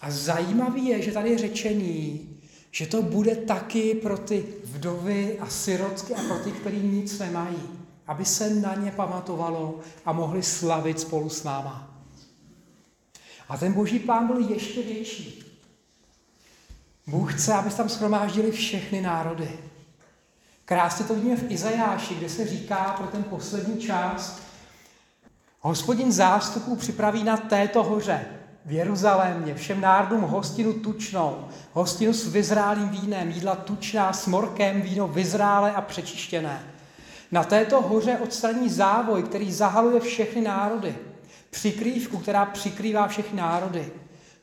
A 0.00 0.10
zajímavý 0.10 0.86
je, 0.86 1.02
že 1.02 1.12
tady 1.12 1.30
je 1.30 1.38
řečený, 1.38 2.29
že 2.70 2.86
to 2.86 3.02
bude 3.02 3.36
taky 3.36 3.94
pro 3.94 4.18
ty 4.18 4.46
vdovy 4.64 5.38
a 5.38 5.46
sirotky 5.46 6.14
a 6.14 6.22
pro 6.22 6.38
ty, 6.38 6.52
kteří 6.52 6.78
nic 6.78 7.18
nemají, 7.18 7.62
aby 8.06 8.24
se 8.24 8.54
na 8.54 8.74
ně 8.74 8.90
pamatovalo 8.90 9.80
a 10.04 10.12
mohli 10.12 10.42
slavit 10.42 11.00
spolu 11.00 11.28
s 11.28 11.44
náma. 11.44 11.94
A 13.48 13.56
ten 13.56 13.72
boží 13.72 13.98
plán 13.98 14.26
byl 14.26 14.48
ještě 14.48 14.82
větší. 14.82 15.44
Bůh 17.06 17.34
chce, 17.34 17.54
aby 17.54 17.70
tam 17.70 17.88
schromáždili 17.88 18.50
všechny 18.50 19.00
národy. 19.00 19.50
Krásně 20.64 21.04
to 21.04 21.14
vidíme 21.14 21.36
v 21.36 21.50
Izajáši, 21.50 22.14
kde 22.14 22.28
se 22.28 22.46
říká 22.46 22.94
pro 22.98 23.06
ten 23.06 23.22
poslední 23.22 23.80
část, 23.80 24.50
Hospodin 25.60 26.12
zástupů 26.12 26.76
připraví 26.76 27.24
na 27.24 27.36
této 27.36 27.82
hoře, 27.82 28.26
v 28.64 28.72
Jeruzalémě, 28.72 29.54
všem 29.54 29.80
národům 29.80 30.20
hostinu 30.20 30.72
tučnou, 30.72 31.48
hostinu 31.72 32.12
s 32.12 32.26
vyzrálým 32.26 32.88
vínem, 32.88 33.30
jídla 33.30 33.54
tučná 33.54 34.12
s 34.12 34.26
morkem, 34.26 34.82
víno 34.82 35.08
vyzrále 35.08 35.72
a 35.72 35.80
přečištěné. 35.80 36.64
Na 37.32 37.44
této 37.44 37.82
hoře 37.82 38.18
odstraní 38.22 38.68
závoj, 38.68 39.22
který 39.22 39.52
zahaluje 39.52 40.00
všechny 40.00 40.42
národy. 40.42 40.94
Přikrývku, 41.50 42.18
která 42.18 42.44
přikrývá 42.44 43.08
všechny 43.08 43.40
národy. 43.40 43.92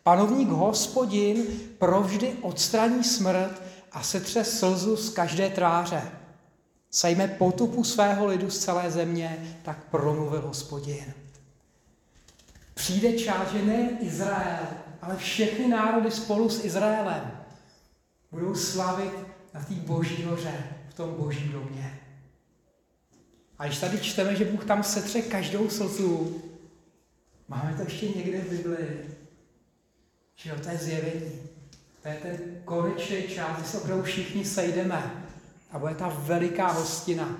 Panovník 0.04 0.50
hospodin 0.50 1.46
provždy 1.78 2.34
odstraní 2.42 3.04
smrt 3.04 3.62
a 3.92 4.04
setře 4.04 4.44
slzu 4.44 4.98
z 4.98 5.10
každé 5.10 5.50
tváře. 5.50 6.02
Sejme 6.92 7.28
potupu 7.28 7.84
svého 7.84 8.26
lidu 8.26 8.50
z 8.50 8.60
celé 8.60 8.92
země, 8.92 9.58
tak 9.64 9.78
promluvil 9.92 10.42
hospodin. 10.42 11.14
Přijde 12.78 13.14
čas, 13.14 13.52
že 13.52 13.66
ne 13.66 13.90
Izrael, 14.00 14.68
ale 15.02 15.18
všechny 15.18 15.68
národy 15.68 16.12
spolu 16.12 16.50
s 16.50 16.66
Izraelem 16.66 17.32
budou 18.32 18.56
slavit 18.56 19.14
na 19.54 19.64
té 19.64 19.74
boží 19.74 20.24
hoře, 20.24 20.54
v 20.90 20.94
tom 20.94 21.14
božím 21.14 21.52
domě. 21.52 22.00
A 23.60 23.66
když 23.66 23.80
tady 23.80 24.00
čteme, 24.00 24.36
že 24.36 24.46
Bůh 24.46 24.66
tam 24.66 24.84
setře 24.84 25.22
každou 25.22 25.70
slzu, 25.70 26.42
máme 27.48 27.74
to 27.78 27.84
ještě 27.84 28.10
někde 28.10 28.42
v 28.42 28.50
Biblii, 28.50 29.18
že 30.36 30.50
jo, 30.50 30.56
to 30.64 30.70
je 30.70 30.78
zjevení. 30.78 31.32
To 32.02 32.08
je 32.08 32.16
ten 32.22 32.38
konečný 32.66 33.24
čas, 33.24 33.58
kdy 33.58 33.68
se 33.68 33.78
opravdu 33.78 34.04
všichni 34.04 34.46
sejdeme. 34.46 35.26
A 35.72 35.80
bude 35.80 35.96
ta 35.96 36.08
veliká 36.08 36.68
hostina 36.68 37.38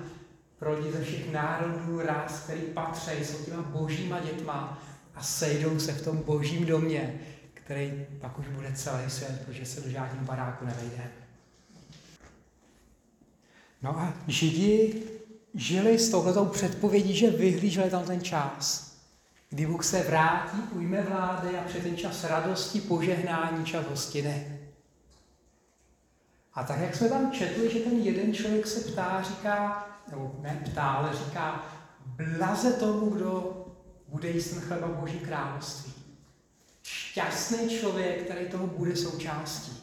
pro 0.58 0.72
lidi 0.72 0.92
ze 0.92 1.04
všech 1.04 1.32
národů, 1.32 2.00
ráz, 2.00 2.40
který 2.40 2.60
patří, 2.60 3.24
jsou 3.24 3.44
těma 3.44 3.62
božíma 3.62 4.20
dětma 4.20 4.82
a 5.18 5.22
sejdou 5.22 5.78
se 5.78 5.92
v 5.92 6.04
tom 6.04 6.16
božím 6.16 6.66
domě, 6.66 7.20
který 7.54 8.06
pak 8.20 8.38
už 8.38 8.48
bude 8.48 8.72
celý 8.72 9.10
svět, 9.10 9.42
protože 9.46 9.66
se 9.66 9.80
do 9.80 9.90
žádného 9.90 10.24
baráku 10.24 10.64
nevejde. 10.64 11.10
No 13.82 13.98
a 13.98 14.14
Židi 14.26 15.02
žili 15.54 15.98
s 15.98 16.10
touhletou 16.10 16.44
předpovědí, 16.44 17.14
že 17.16 17.30
vyhlíželi 17.30 17.90
tam 17.90 18.04
ten 18.04 18.20
čas, 18.20 18.92
kdy 19.50 19.66
Bůh 19.66 19.84
se 19.84 20.02
vrátí, 20.02 20.58
ujme 20.72 21.02
vlády 21.02 21.58
a 21.58 21.64
před 21.64 21.82
ten 21.82 21.96
čas 21.96 22.24
radosti, 22.24 22.80
požehnání, 22.80 23.64
čas 23.64 23.86
hostiny. 23.86 24.60
A 26.54 26.64
tak, 26.64 26.78
jak 26.78 26.96
jsme 26.96 27.08
tam 27.08 27.32
četli, 27.32 27.72
že 27.72 27.80
ten 27.80 27.98
jeden 27.98 28.34
člověk 28.34 28.66
se 28.66 28.92
ptá, 28.92 29.22
říká, 29.22 29.88
nebo 30.10 30.36
ne 30.40 30.62
ptá, 30.64 30.88
ale 30.88 31.16
říká, 31.16 31.66
blaze 32.06 32.72
tomu, 32.72 33.10
kdo 33.10 33.64
bude 34.08 34.30
jíst 34.30 34.54
chleba 34.60 34.88
Boží 34.88 35.18
království. 35.18 35.92
Šťastný 36.82 37.78
člověk, 37.78 38.24
který 38.24 38.48
toho 38.48 38.66
bude 38.66 38.96
součástí. 38.96 39.82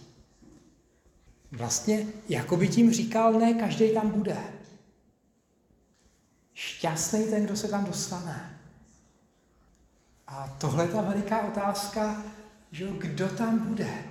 Vlastně, 1.52 2.08
jako 2.30 2.58
by 2.58 2.68
tím 2.68 2.94
říkal, 2.94 3.34
ne 3.34 3.54
každý 3.54 3.94
tam 3.94 4.10
bude. 4.10 4.38
Šťastný 6.54 7.26
ten, 7.26 7.46
kdo 7.46 7.56
se 7.56 7.68
tam 7.68 7.86
dostane. 7.86 8.60
A 10.28 10.48
tohle 10.48 10.84
je 10.84 10.88
ta 10.88 11.02
veliká 11.02 11.42
otázka, 11.42 12.24
že 12.72 12.88
kdo 12.98 13.30
tam 13.30 13.60
bude. 13.60 14.04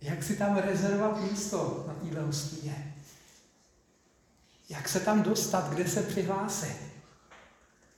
Jak 0.00 0.22
si 0.22 0.36
tam 0.36 0.56
rezervovat 0.56 1.20
místo 1.20 1.84
na 1.88 1.94
téhle 1.94 2.22
hostině? 2.22 2.94
Jak 4.68 4.88
se 4.88 5.00
tam 5.00 5.22
dostat, 5.22 5.70
kde 5.70 5.88
se 5.88 6.02
přihlásit? 6.02 6.95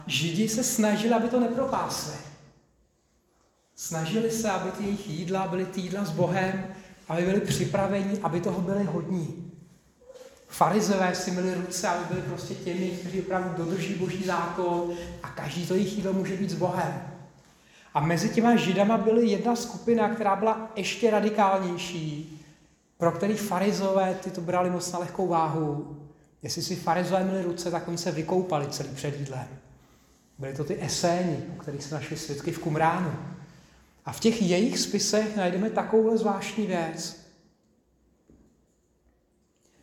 Židi 0.09 0.49
se 0.49 0.65
snažili, 0.65 1.15
aby 1.15 1.29
to 1.29 1.41
nepropásli. 1.41 2.15
Snažili 3.77 4.31
se, 4.31 4.51
aby 4.51 4.71
ty 4.71 4.85
jejich 4.85 5.09
jídla 5.09 5.47
byly 5.47 5.67
ty 5.67 5.81
jídla 5.81 6.05
s 6.05 6.11
Bohem, 6.11 6.67
aby 7.09 7.23
byli 7.23 7.41
připraveni, 7.41 8.19
aby 8.23 8.41
toho 8.41 8.61
byli 8.61 8.85
hodní. 8.85 9.53
Farizové 10.47 11.15
si 11.15 11.31
měli 11.31 11.55
ruce, 11.55 11.89
aby 11.89 12.05
byli 12.09 12.23
prostě 12.23 12.55
těmi, 12.55 12.91
kteří 12.91 13.21
opravdu 13.21 13.65
dodrží 13.65 13.95
boží 13.95 14.25
zákon 14.25 14.93
a 15.23 15.31
každý 15.31 15.67
to 15.67 15.75
jejich 15.75 15.97
jídlo 15.97 16.13
může 16.13 16.37
být 16.37 16.51
s 16.51 16.55
Bohem. 16.55 17.03
A 17.95 18.01
mezi 18.01 18.29
těma 18.29 18.57
židama 18.57 18.99
byly 18.99 19.27
jedna 19.27 19.57
skupina, 19.57 20.09
která 20.09 20.37
byla 20.37 20.73
ještě 20.77 21.11
radikálnější, 21.11 22.41
pro 22.97 23.13
který 23.13 23.35
farizové 23.35 24.15
ty 24.15 24.31
to 24.31 24.41
brali 24.41 24.71
moc 24.71 24.93
na 24.93 24.99
lehkou 24.99 25.29
váhu. 25.29 25.97
Jestli 26.43 26.63
si 26.63 26.77
farizové 26.77 27.25
měli 27.25 27.43
ruce, 27.43 27.71
tak 27.71 27.89
oni 27.89 27.99
se 27.99 28.13
vykoupali 28.13 28.67
celý 28.67 28.89
před 28.89 29.19
jídlem. 29.21 29.49
Byly 30.39 30.55
to 30.55 30.65
ty 30.65 30.83
eséni, 30.83 31.45
o 31.57 31.61
kterých 31.61 31.85
se 31.85 31.95
našli 31.95 32.17
svědky 32.17 32.53
v 32.53 32.59
Kumránu. 32.59 33.13
A 34.05 34.13
v 34.13 34.21
těch 34.21 34.43
jejich 34.43 34.79
spisech 34.79 35.37
najdeme 35.37 35.71
takovouhle 35.71 36.19
zvláštní 36.19 36.67
věc. 36.67 37.29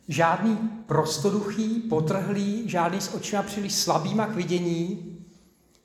Žádný 0.08 0.56
prostoduchý, 0.86 1.80
potrhlý, 1.80 2.68
žádný 2.68 3.00
s 3.00 3.14
očima 3.14 3.42
příliš 3.42 3.74
slabýma 3.74 4.26
k 4.26 4.34
vidění, 4.34 5.16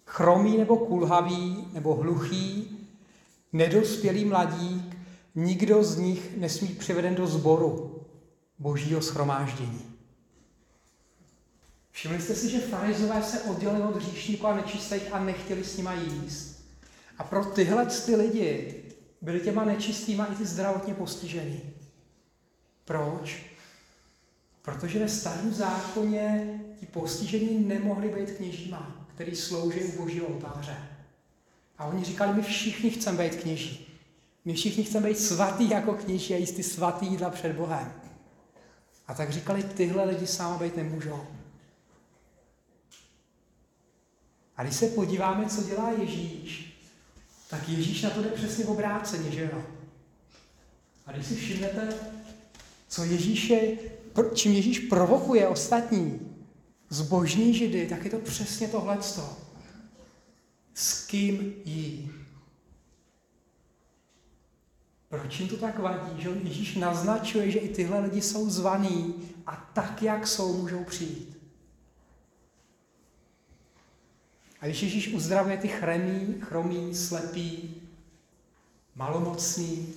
chromý 0.05 0.57
nebo 0.57 0.77
kulhavý 0.77 1.67
nebo 1.73 1.95
hluchý, 1.95 2.77
nedospělý 3.53 4.25
mladík, 4.25 4.97
nikdo 5.35 5.83
z 5.83 5.97
nich 5.97 6.37
nesmí 6.37 6.67
přiveden 6.67 7.15
do 7.15 7.27
sboru 7.27 8.05
božího 8.59 9.01
schromáždění. 9.01 9.90
Všimli 11.91 12.21
jste 12.21 12.35
si, 12.35 12.49
že 12.49 12.59
farizové 12.59 13.23
se 13.23 13.41
oddělili 13.41 13.83
od 13.83 13.95
hříšníků 13.95 14.47
a 14.47 14.55
nečistých 14.55 15.13
a 15.13 15.23
nechtěli 15.23 15.63
s 15.63 15.77
nima 15.77 15.93
jíst. 15.93 16.65
A 17.17 17.23
pro 17.23 17.45
tyhle 17.45 17.85
ty 17.85 18.15
lidi 18.15 18.83
byli 19.21 19.39
těma 19.39 19.65
nečistýma 19.65 20.25
i 20.25 20.35
ty 20.35 20.45
zdravotně 20.45 20.93
postižený. 20.93 21.61
Proč? 22.85 23.45
Protože 24.61 24.99
ve 24.99 25.09
starém 25.09 25.53
zákoně 25.53 26.59
ti 26.79 26.85
postižení 26.85 27.67
nemohli 27.67 28.09
být 28.09 28.31
kněžíma 28.31 29.01
který 29.21 29.35
slouží 29.35 29.83
u 29.83 30.01
božího 30.01 30.27
oltáře. 30.27 30.77
A 31.77 31.85
oni 31.85 32.03
říkali, 32.03 32.33
my 32.33 32.41
všichni 32.41 32.89
chceme 32.89 33.23
být 33.23 33.41
kněží. 33.41 33.87
My 34.45 34.53
všichni 34.53 34.83
chceme 34.83 35.09
být 35.09 35.19
svatý 35.19 35.69
jako 35.69 35.93
kněží 35.93 36.33
a 36.33 36.37
jíst 36.37 36.51
ty 36.51 36.63
svatý 36.63 37.05
jídla 37.05 37.29
před 37.29 37.55
Bohem. 37.55 37.93
A 39.07 39.13
tak 39.13 39.29
říkali, 39.29 39.63
tyhle 39.63 40.03
lidi 40.05 40.27
sám 40.27 40.59
být 40.59 40.77
nemůžou. 40.77 41.27
A 44.61 44.63
když 44.63 44.75
se 44.75 44.87
podíváme, 44.87 45.45
co 45.45 45.63
dělá 45.63 45.91
Ježíš, 45.91 46.77
tak 47.49 47.69
Ježíš 47.69 48.01
na 48.01 48.09
to 48.09 48.21
jde 48.21 48.29
přesně 48.29 48.65
obráceně, 48.65 49.31
že 49.31 49.49
jo? 49.53 49.63
A 51.05 51.11
když 51.11 51.25
si 51.25 51.35
všimnete, 51.35 51.93
co 52.87 53.03
Ježíše, 53.03 53.59
čím 54.33 54.53
Ježíš 54.53 54.79
provokuje 54.79 55.47
ostatní, 55.47 56.19
zbožní 56.89 57.53
židy, 57.53 57.87
tak 57.87 58.03
je 58.03 58.11
to 58.11 58.19
přesně 58.19 58.67
tohleto. 58.67 59.37
S 60.73 61.05
kým 61.05 61.53
jí? 61.65 62.11
Proč 65.09 65.39
jim 65.39 65.49
to 65.49 65.57
tak 65.57 65.79
vadí? 65.79 66.21
Že 66.21 66.29
Ježíš 66.43 66.75
naznačuje, 66.75 67.51
že 67.51 67.59
i 67.59 67.69
tyhle 67.69 67.99
lidi 67.99 68.21
jsou 68.21 68.49
zvaný 68.49 69.15
a 69.45 69.69
tak, 69.73 70.01
jak 70.01 70.27
jsou, 70.27 70.57
můžou 70.57 70.83
přijít. 70.83 71.30
A 74.61 74.65
když 74.65 74.83
Ježíš 74.83 75.13
uzdravuje 75.13 75.57
ty 75.57 75.67
chromí, 75.67 76.35
chromí, 76.41 76.95
slepý, 76.95 77.75
malomocný, 78.95 79.93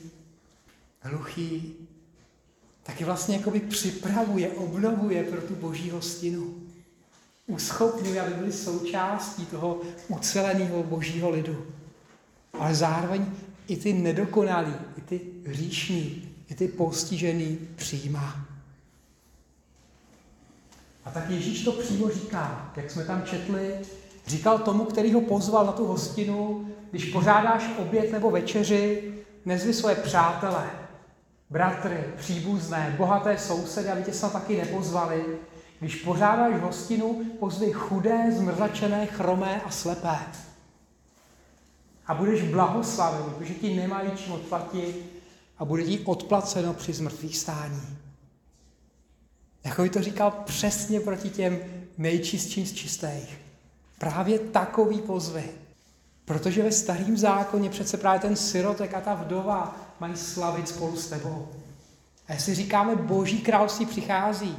hluchý, 1.01 1.75
tak 2.83 3.01
je 3.01 3.07
vlastně 3.07 3.37
jakoby 3.37 3.61
připravuje, 3.61 4.49
obnovuje 4.49 5.25
pro 5.25 5.41
tu 5.41 5.55
boží 5.55 5.91
hostinu. 5.91 6.55
Uschopňuje, 7.47 8.21
aby 8.21 8.35
byli 8.35 8.53
součástí 8.53 9.47
toho 9.47 9.81
uceleného 10.09 10.83
božího 10.83 11.31
lidu. 11.31 11.67
Ale 12.59 12.75
zároveň 12.75 13.27
i 13.69 13.77
ty 13.77 13.93
nedokonalí, 13.93 14.75
i 14.99 15.01
ty 15.01 15.21
hříšní, 15.47 16.29
i 16.51 16.55
ty 16.55 16.69
postižený 16.69 17.59
přijímá. 17.77 18.47
A 21.05 21.11
tak 21.11 21.31
Ježíš 21.31 21.65
to 21.65 21.73
přímo 21.73 22.11
říká, 22.11 22.73
jak 22.77 22.91
jsme 22.91 23.05
tam 23.05 23.23
četli, 23.23 23.75
říkal 24.27 24.59
tomu, 24.59 24.85
který 24.85 25.13
ho 25.13 25.21
pozval 25.21 25.67
na 25.67 25.73
tu 25.73 25.87
hostinu, 25.87 26.69
když 26.91 27.05
pořádáš 27.05 27.71
oběd 27.79 28.13
nebo 28.13 28.31
večeři, 28.31 29.15
nezvi 29.45 29.75
svoje 29.75 29.95
přátele, 29.95 30.71
bratry, 31.51 32.05
příbuzné, 32.17 32.95
bohaté 32.99 33.39
sousedy, 33.39 33.89
aby 33.89 34.03
tě 34.03 34.13
snad 34.13 34.33
taky 34.33 34.57
nepozvali. 34.57 35.25
Když 35.81 35.97
pořádáš 35.97 36.61
hostinu, 36.61 37.25
pozvi 37.41 37.73
chudé, 37.73 38.33
zmrzačené, 38.37 39.07
chromé 39.07 39.61
a 39.63 39.71
slepé. 39.71 40.19
A 42.07 42.15
budeš 42.15 42.43
blahoslavený, 42.43 43.35
protože 43.39 43.55
ti 43.55 43.75
nemají 43.75 44.11
čím 44.17 44.33
odplatit 44.33 45.23
a 45.59 45.65
bude 45.65 45.83
ti 45.83 45.99
odplaceno 46.05 46.75
při 46.75 46.93
zmrtvých 46.93 47.37
stání. 47.37 47.99
Jako 49.65 49.83
by 49.83 49.91
to 49.91 50.03
říkal 50.03 50.31
přesně 50.31 51.01
proti 51.01 51.31
těm 51.31 51.59
nejčistším 51.99 52.67
z 52.67 52.73
čistých. 52.73 53.39
Právě 53.99 54.39
takový 54.39 55.01
pozvy. 55.01 55.45
Protože 56.25 56.63
ve 56.63 56.73
starém 56.73 57.17
zákoně 57.17 57.71
přece 57.71 57.97
právě 57.97 58.21
ten 58.21 58.37
sirotek 58.37 58.95
a 58.95 59.01
ta 59.01 59.15
vdova 59.15 59.77
mají 60.01 60.17
slavit 60.17 60.69
spolu 60.69 60.97
s 60.97 61.07
tebou. 61.07 61.49
A 62.29 62.33
jestli 62.33 62.55
říkáme 62.55 62.97
Boží 62.97 63.41
království 63.41 63.87
přichází, 63.87 64.57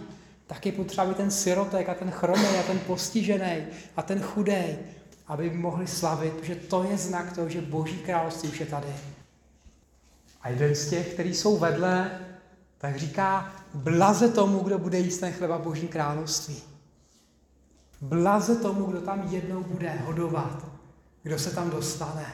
tak 0.48 0.66
je 0.66 0.72
potřeba, 0.72 1.04
aby 1.04 1.14
ten 1.14 1.32
sirotek 1.32 1.90
a 1.90 1.94
ten 1.94 2.12
chromý 2.12 2.48
a 2.60 2.64
ten 2.64 2.80
postižený 2.80 3.66
a 3.96 4.02
ten 4.02 4.22
chudý, 4.22 4.64
aby 5.28 5.50
mohli 5.50 5.88
slavit, 5.88 6.34
protože 6.34 6.56
to 6.56 6.84
je 6.84 6.98
znak 6.98 7.36
toho, 7.36 7.50
že 7.50 7.62
Boží 7.62 7.98
království 7.98 8.50
už 8.50 8.60
je 8.60 8.66
tady. 8.66 8.88
A 10.42 10.50
jeden 10.50 10.76
z 10.76 10.90
těch, 10.90 11.14
kteří 11.14 11.34
jsou 11.34 11.58
vedle, 11.58 12.20
tak 12.78 13.00
říká, 13.00 13.54
blaze 13.74 14.30
tomu, 14.30 14.60
kdo 14.60 14.78
bude 14.78 15.00
jíst 15.00 15.18
ten 15.18 15.34
chleba 15.34 15.58
Boží 15.58 15.88
království. 15.88 16.75
Blaze 18.02 18.56
tomu, 18.56 18.86
kdo 18.86 19.02
tam 19.02 19.34
jednou 19.34 19.64
bude 19.64 19.92
hodovat, 19.92 20.66
kdo 21.24 21.40
se 21.40 21.56
tam 21.56 21.70
dostane. 21.70 22.26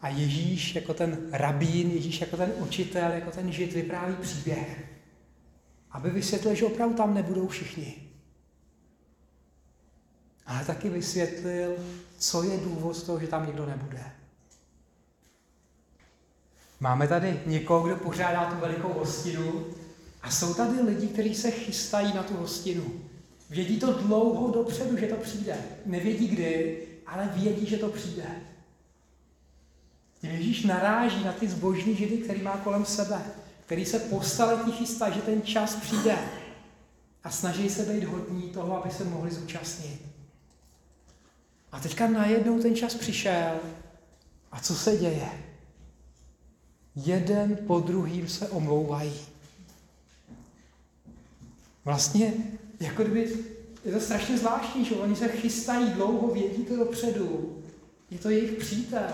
A 0.00 0.08
Ježíš 0.08 0.74
jako 0.74 0.94
ten 0.94 1.28
rabín, 1.32 1.90
Ježíš 1.90 2.20
jako 2.20 2.36
ten 2.36 2.52
učitel, 2.56 3.10
jako 3.10 3.30
ten 3.30 3.52
žid 3.52 3.72
vypráví 3.72 4.16
příběh, 4.20 4.84
aby 5.90 6.10
vysvětlil, 6.10 6.54
že 6.54 6.64
opravdu 6.64 6.96
tam 6.96 7.14
nebudou 7.14 7.48
všichni. 7.48 7.96
Ale 10.46 10.64
taky 10.64 10.88
vysvětlil, 10.88 11.76
co 12.18 12.42
je 12.42 12.58
důvod 12.58 13.02
toho, 13.02 13.20
že 13.20 13.26
tam 13.26 13.46
nikdo 13.46 13.66
nebude. 13.66 14.12
Máme 16.80 17.08
tady 17.08 17.40
někoho, 17.46 17.86
kdo 17.86 17.96
pořádá 17.96 18.50
tu 18.50 18.60
velikou 18.60 18.92
hostinu 18.92 19.64
a 20.22 20.30
jsou 20.30 20.54
tady 20.54 20.82
lidi, 20.82 21.08
kteří 21.08 21.34
se 21.34 21.50
chystají 21.50 22.14
na 22.14 22.22
tu 22.22 22.36
hostinu. 22.36 22.84
Vědí 23.50 23.78
to 23.78 23.92
dlouho 23.92 24.50
dopředu, 24.50 24.96
že 24.96 25.06
to 25.06 25.16
přijde. 25.16 25.56
Nevědí 25.86 26.28
kdy, 26.28 26.82
ale 27.06 27.30
vědí, 27.34 27.66
že 27.66 27.76
to 27.76 27.88
přijde. 27.88 28.24
Ježíš 30.22 30.64
naráží 30.64 31.24
na 31.24 31.32
ty 31.32 31.48
zbožní 31.48 31.96
židy, 31.96 32.16
který 32.18 32.42
má 32.42 32.56
kolem 32.56 32.84
sebe, 32.84 33.22
který 33.66 33.84
se 33.84 33.98
po 33.98 34.22
staletí 34.22 34.72
chystá, 34.72 35.10
že 35.10 35.20
ten 35.20 35.42
čas 35.42 35.76
přijde 35.76 36.18
a 37.24 37.30
snaží 37.30 37.70
se 37.70 37.82
být 37.82 38.04
hodní 38.04 38.42
toho, 38.42 38.82
aby 38.82 38.90
se 38.90 39.04
mohli 39.04 39.30
zúčastnit. 39.30 40.00
A 41.72 41.80
teďka 41.80 42.08
najednou 42.08 42.62
ten 42.62 42.76
čas 42.76 42.94
přišel 42.94 43.60
a 44.52 44.60
co 44.60 44.74
se 44.74 44.96
děje? 44.96 45.28
Jeden 46.96 47.58
po 47.66 47.80
druhým 47.80 48.28
se 48.28 48.48
omlouvají. 48.48 49.12
Vlastně, 51.84 52.32
jako 52.80 53.02
kdyby, 53.02 53.44
je 53.84 53.92
to 53.92 54.00
strašně 54.00 54.38
zvláštní, 54.38 54.84
že 54.84 54.94
oni 54.94 55.16
se 55.16 55.28
chystají 55.28 55.90
dlouho, 55.90 56.34
vědí 56.34 56.64
to 56.64 56.76
dopředu. 56.76 57.62
Je 58.10 58.18
to 58.18 58.30
jejich 58.30 58.58
přítel. 58.58 59.12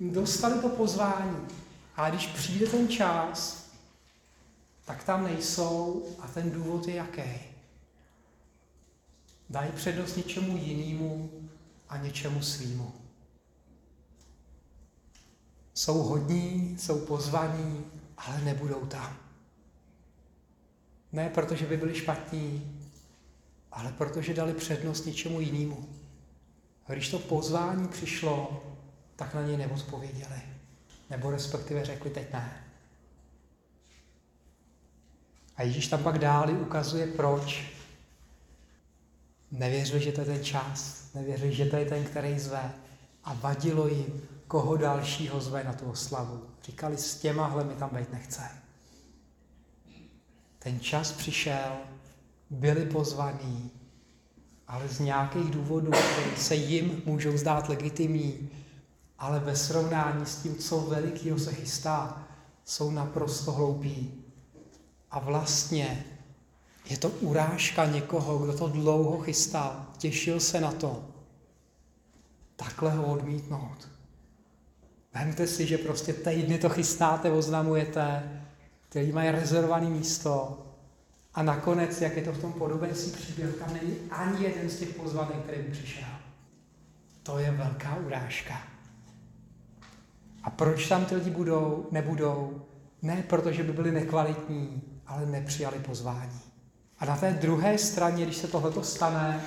Dostali 0.00 0.60
to 0.60 0.68
pozvání. 0.68 1.46
A 1.96 2.10
když 2.10 2.26
přijde 2.26 2.66
ten 2.66 2.88
čas, 2.88 3.66
tak 4.84 5.04
tam 5.04 5.24
nejsou 5.24 6.06
a 6.20 6.28
ten 6.28 6.50
důvod 6.50 6.88
je 6.88 6.94
jaký? 6.94 7.30
Dají 9.50 9.72
přednost 9.72 10.16
něčemu 10.16 10.56
jinému 10.56 11.30
a 11.88 11.96
něčemu 11.96 12.42
svýmu. 12.42 12.92
Jsou 15.74 15.98
hodní, 15.98 16.76
jsou 16.78 16.98
pozvaní, 16.98 17.84
ale 18.16 18.40
nebudou 18.40 18.86
tam. 18.86 19.23
Ne 21.14 21.28
protože 21.28 21.66
by 21.66 21.76
byli 21.76 21.94
špatní, 21.94 22.80
ale 23.72 23.92
protože 23.92 24.34
dali 24.34 24.54
přednost 24.54 25.06
něčemu 25.06 25.40
jinému. 25.40 25.88
A 26.86 26.92
když 26.92 27.10
to 27.10 27.18
pozvání 27.18 27.88
přišlo, 27.88 28.62
tak 29.16 29.34
na 29.34 29.42
něj 29.42 29.56
neodpověděli. 29.56 30.42
Nebo 31.10 31.30
respektive 31.30 31.84
řekli, 31.84 32.10
teď 32.10 32.32
ne. 32.32 32.64
A 35.56 35.62
Ježíš 35.62 35.88
tam 35.88 36.02
pak 36.02 36.18
dále 36.18 36.52
ukazuje, 36.52 37.06
proč. 37.06 37.64
Nevěřili, 39.50 40.00
že 40.00 40.12
to 40.12 40.20
je 40.20 40.26
ten 40.26 40.44
čas, 40.44 41.08
nevěřili, 41.14 41.54
že 41.54 41.66
to 41.66 41.76
je 41.76 41.84
ten, 41.84 42.04
který 42.04 42.38
zve. 42.38 42.72
A 43.24 43.34
vadilo 43.34 43.88
jim, 43.88 44.28
koho 44.46 44.76
dalšího 44.76 45.40
zve 45.40 45.64
na 45.64 45.72
tu 45.72 45.84
oslavu. 45.84 46.46
Říkali, 46.62 46.96
s 46.96 47.18
těmahle 47.18 47.64
mi 47.64 47.74
tam 47.74 47.90
být 47.92 48.12
nechce. 48.12 48.63
Ten 50.64 50.80
čas 50.80 51.12
přišel, 51.12 51.72
byli 52.50 52.86
pozvaní, 52.86 53.70
ale 54.68 54.88
z 54.88 55.00
nějakých 55.00 55.50
důvodů, 55.50 55.90
které 55.90 56.36
se 56.36 56.54
jim 56.54 57.02
můžou 57.04 57.36
zdát 57.36 57.68
legitimní, 57.68 58.50
ale 59.18 59.40
ve 59.40 59.56
srovnání 59.56 60.26
s 60.26 60.36
tím, 60.36 60.56
co 60.56 60.80
velikýho 60.80 61.38
se 61.38 61.54
chystá, 61.54 62.22
jsou 62.64 62.90
naprosto 62.90 63.52
hloupí. 63.52 64.24
A 65.10 65.18
vlastně 65.18 66.04
je 66.90 66.96
to 66.96 67.08
urážka 67.08 67.84
někoho, 67.84 68.38
kdo 68.38 68.58
to 68.58 68.68
dlouho 68.68 69.18
chystal, 69.18 69.86
těšil 69.98 70.40
se 70.40 70.60
na 70.60 70.72
to. 70.72 71.04
Takhle 72.56 72.90
ho 72.90 73.12
odmítnout. 73.12 73.88
Vemte 75.14 75.46
si, 75.46 75.66
že 75.66 75.78
prostě 75.78 76.12
týdny 76.12 76.58
to 76.58 76.68
chystáte, 76.68 77.32
oznamujete, 77.32 78.30
který 78.94 79.12
mají 79.12 79.30
rezervované 79.30 79.86
místo 79.86 80.58
a 81.34 81.42
nakonec, 81.42 82.00
jak 82.00 82.16
je 82.16 82.22
to 82.22 82.32
v 82.32 82.40
tom 82.40 82.52
podobenství 82.52 83.12
příběhu, 83.12 83.52
tam 83.52 83.72
není 83.72 83.96
ani 84.10 84.44
jeden 84.44 84.70
z 84.70 84.78
těch 84.78 84.88
pozvaných, 84.88 85.36
který 85.36 85.62
by 85.62 85.72
přišel. 85.72 86.08
To 87.22 87.38
je 87.38 87.50
velká 87.50 87.96
urážka. 88.06 88.62
A 90.42 90.50
proč 90.50 90.88
tam 90.88 91.04
ty 91.04 91.14
lidi 91.14 91.30
budou, 91.30 91.88
nebudou? 91.90 92.62
Ne 93.02 93.24
protože 93.28 93.62
by 93.62 93.72
byli 93.72 93.92
nekvalitní, 93.92 94.82
ale 95.06 95.26
nepřijali 95.26 95.78
pozvání. 95.78 96.40
A 96.98 97.04
na 97.04 97.16
té 97.16 97.32
druhé 97.32 97.78
straně, 97.78 98.24
když 98.24 98.36
se 98.36 98.48
tohleto 98.48 98.82
stane, 98.82 99.40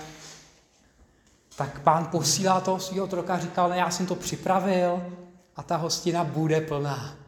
tak 1.56 1.82
pán 1.82 2.06
posílá 2.06 2.62
toho 2.62 2.80
svého 2.80 3.06
otroka 3.06 3.34
a 3.34 3.40
říkal, 3.40 3.70
ne, 3.70 3.78
já 3.78 3.90
jsem 3.90 4.06
to 4.06 4.16
připravil 4.16 5.04
a 5.56 5.64
ta 5.64 5.76
hostina 5.76 6.24
bude 6.24 6.62
plná. 6.62 7.27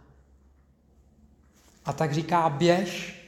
A 1.89 1.93
tak 1.93 2.13
říká, 2.13 2.49
běž 2.49 3.19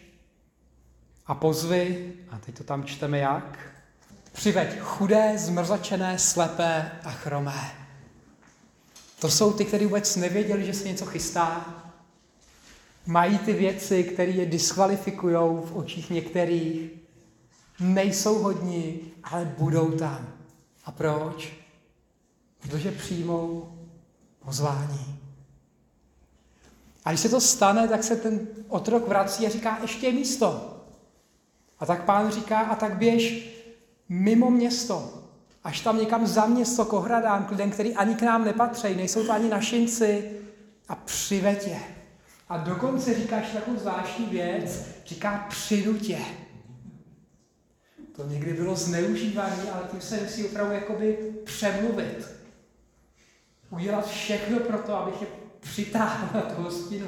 a 1.26 1.36
pozvi, 1.36 2.14
a 2.30 2.38
teď 2.38 2.58
to 2.58 2.64
tam 2.64 2.84
čteme 2.84 3.18
jak, 3.18 3.60
přiveď 4.32 4.80
chudé, 4.80 5.38
zmrzačené, 5.38 6.20
slepé 6.20 6.92
a 7.04 7.12
chromé. 7.12 7.72
To 9.20 9.30
jsou 9.30 9.54
ty, 9.54 9.66
kteří 9.66 9.86
vůbec 9.86 10.16
nevěděli, 10.16 10.66
že 10.66 10.74
se 10.74 10.88
něco 10.88 11.06
chystá. 11.06 11.66
Mají 13.06 13.38
ty 13.38 13.54
věci, 13.54 14.04
které 14.04 14.32
je 14.32 14.46
diskvalifikují 14.46 15.36
v 15.36 15.72
očích 15.74 16.10
některých. 16.10 16.92
Nejsou 17.80 18.40
hodní, 18.40 19.00
ale 19.24 19.54
budou 19.58 19.92
tam. 19.92 20.28
A 20.86 20.92
proč? 20.92 21.54
Protože 22.60 22.92
přijmou 22.92 23.74
pozvání. 24.46 25.22
A 27.06 27.10
když 27.10 27.22
se 27.22 27.30
to 27.30 27.42
stane, 27.42 27.88
tak 27.88 28.04
se 28.04 28.16
ten 28.16 28.48
otrok 28.72 29.08
vrací 29.08 29.46
a 29.46 29.50
říká, 29.50 29.78
ještě 29.82 30.06
je 30.08 30.14
místo. 30.14 30.78
A 31.80 31.86
tak 31.86 32.04
pán 32.04 32.32
říká, 32.32 32.60
a 32.60 32.76
tak 32.76 32.98
běž 32.98 33.50
mimo 34.10 34.50
město 34.50 35.22
až 35.64 35.82
tam 35.82 35.98
někam 35.98 36.28
za 36.28 36.46
město 36.46 36.86
k 36.86 36.94
ohradám, 36.94 37.46
k 37.46 37.52
lidem, 37.52 37.72
který 37.72 37.96
ani 37.96 38.16
k 38.16 38.22
nám 38.22 38.46
nepatří, 38.46 38.96
nejsou 38.96 39.26
to 39.26 39.32
ani 39.32 39.50
našinci 39.50 40.32
a 40.88 40.96
přivetě. 40.96 41.80
A 42.50 42.58
dokonce 42.58 43.14
říkáš 43.14 43.52
takovou 43.54 43.78
zvláštní 43.78 44.26
věc, 44.26 44.86
říká 45.06 45.46
přinutě. 45.50 46.20
To 48.16 48.28
někdy 48.28 48.54
bylo 48.54 48.76
zneužívané, 48.76 49.72
ale 49.74 49.88
tím 49.92 50.02
se 50.02 50.18
musí 50.18 50.46
opravdu 50.46 50.74
jakoby 50.74 51.18
přemluvit. 51.46 52.28
Udělat 53.70 54.08
všechno 54.08 54.60
pro 54.60 54.78
to, 54.78 54.96
abych 54.96 55.22
je 55.22 55.28
přitáhl 55.60 56.30
na 56.34 56.42
tu 56.42 56.62
hostinu. 56.62 57.08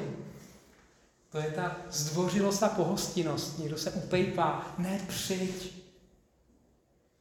To 1.34 1.40
je 1.40 1.50
ta 1.50 1.76
zdvořilost 1.90 2.62
a 2.62 2.68
pohostinnost. 2.68 3.58
Někdo 3.58 3.78
se 3.78 3.90
upejpá, 3.90 4.74
ne 4.78 5.00
přijď. 5.08 5.84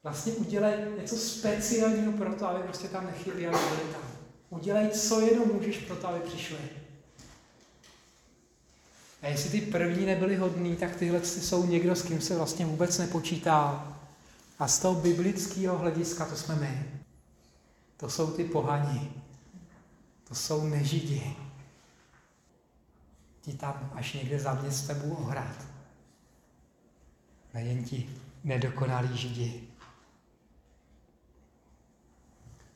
Vlastně 0.04 0.34
udělej 0.34 0.76
něco 1.02 1.15
speciálního 1.17 2.12
pro 2.12 2.34
to, 2.34 2.47
aby 2.47 2.63
prostě 2.63 2.88
tam 2.88 3.06
nechyběli, 3.06 3.58
byli 3.69 3.91
tam. 3.91 4.02
Udělej, 4.49 4.89
co 4.89 5.21
jenom 5.21 5.47
můžeš 5.54 5.78
pro 5.78 5.95
to, 5.95 6.08
aby 6.08 6.19
přišli. 6.19 6.58
A 9.21 9.28
jestli 9.28 9.49
ty 9.49 9.62
první 9.62 10.06
nebyli 10.06 10.36
hodní, 10.36 10.76
tak 10.76 10.95
tyhle 10.95 11.26
jsou 11.26 11.65
někdo, 11.65 11.95
s 11.95 12.02
kým 12.02 12.21
se 12.21 12.36
vlastně 12.36 12.65
vůbec 12.65 12.97
nepočítá. 12.97 13.88
A 14.60 14.67
z 14.67 14.80
toho 14.80 15.02
biblického 15.02 15.78
hlediska 15.78 16.26
to 16.26 16.36
jsme 16.36 16.56
my. 16.56 17.02
To 17.97 18.10
jsou 18.10 18.32
ty 18.32 18.43
pohani. 18.43 19.12
To 20.28 20.36
jsou 20.36 20.63
nežidi. 20.63 21.36
Ti 23.43 23.53
tam 23.53 23.91
až 23.95 24.13
někde 24.13 24.39
za 24.39 24.53
městem 24.53 24.99
budou 24.99 25.15
ohrát. 25.15 25.65
Nejen 27.53 27.84
ti 27.84 28.10
nedokonalí 28.43 29.17
židi. 29.17 29.67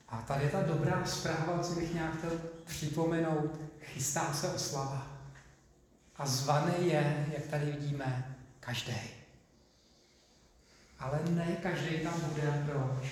A 0.10 0.22
tady 0.22 0.44
je 0.44 0.50
ta 0.50 0.64
dobrá 0.64 1.06
zpráva, 1.06 1.60
co 1.60 1.76
bych 1.76 1.94
nějak 1.94 2.18
chtěl 2.18 2.32
připomenout. 2.66 3.60
Chystá 3.82 4.34
se 4.34 4.50
oslava. 4.50 5.08
A 6.16 6.26
zvaný 6.26 6.88
je, 6.88 7.28
jak 7.34 7.48
tady 7.48 7.72
vidíme, 7.72 8.36
každý. 8.60 8.98
Ale 11.00 11.20
ne 11.30 11.58
každý 11.64 11.98
tam 11.98 12.22
bude. 12.22 12.64
Proč? 12.66 13.12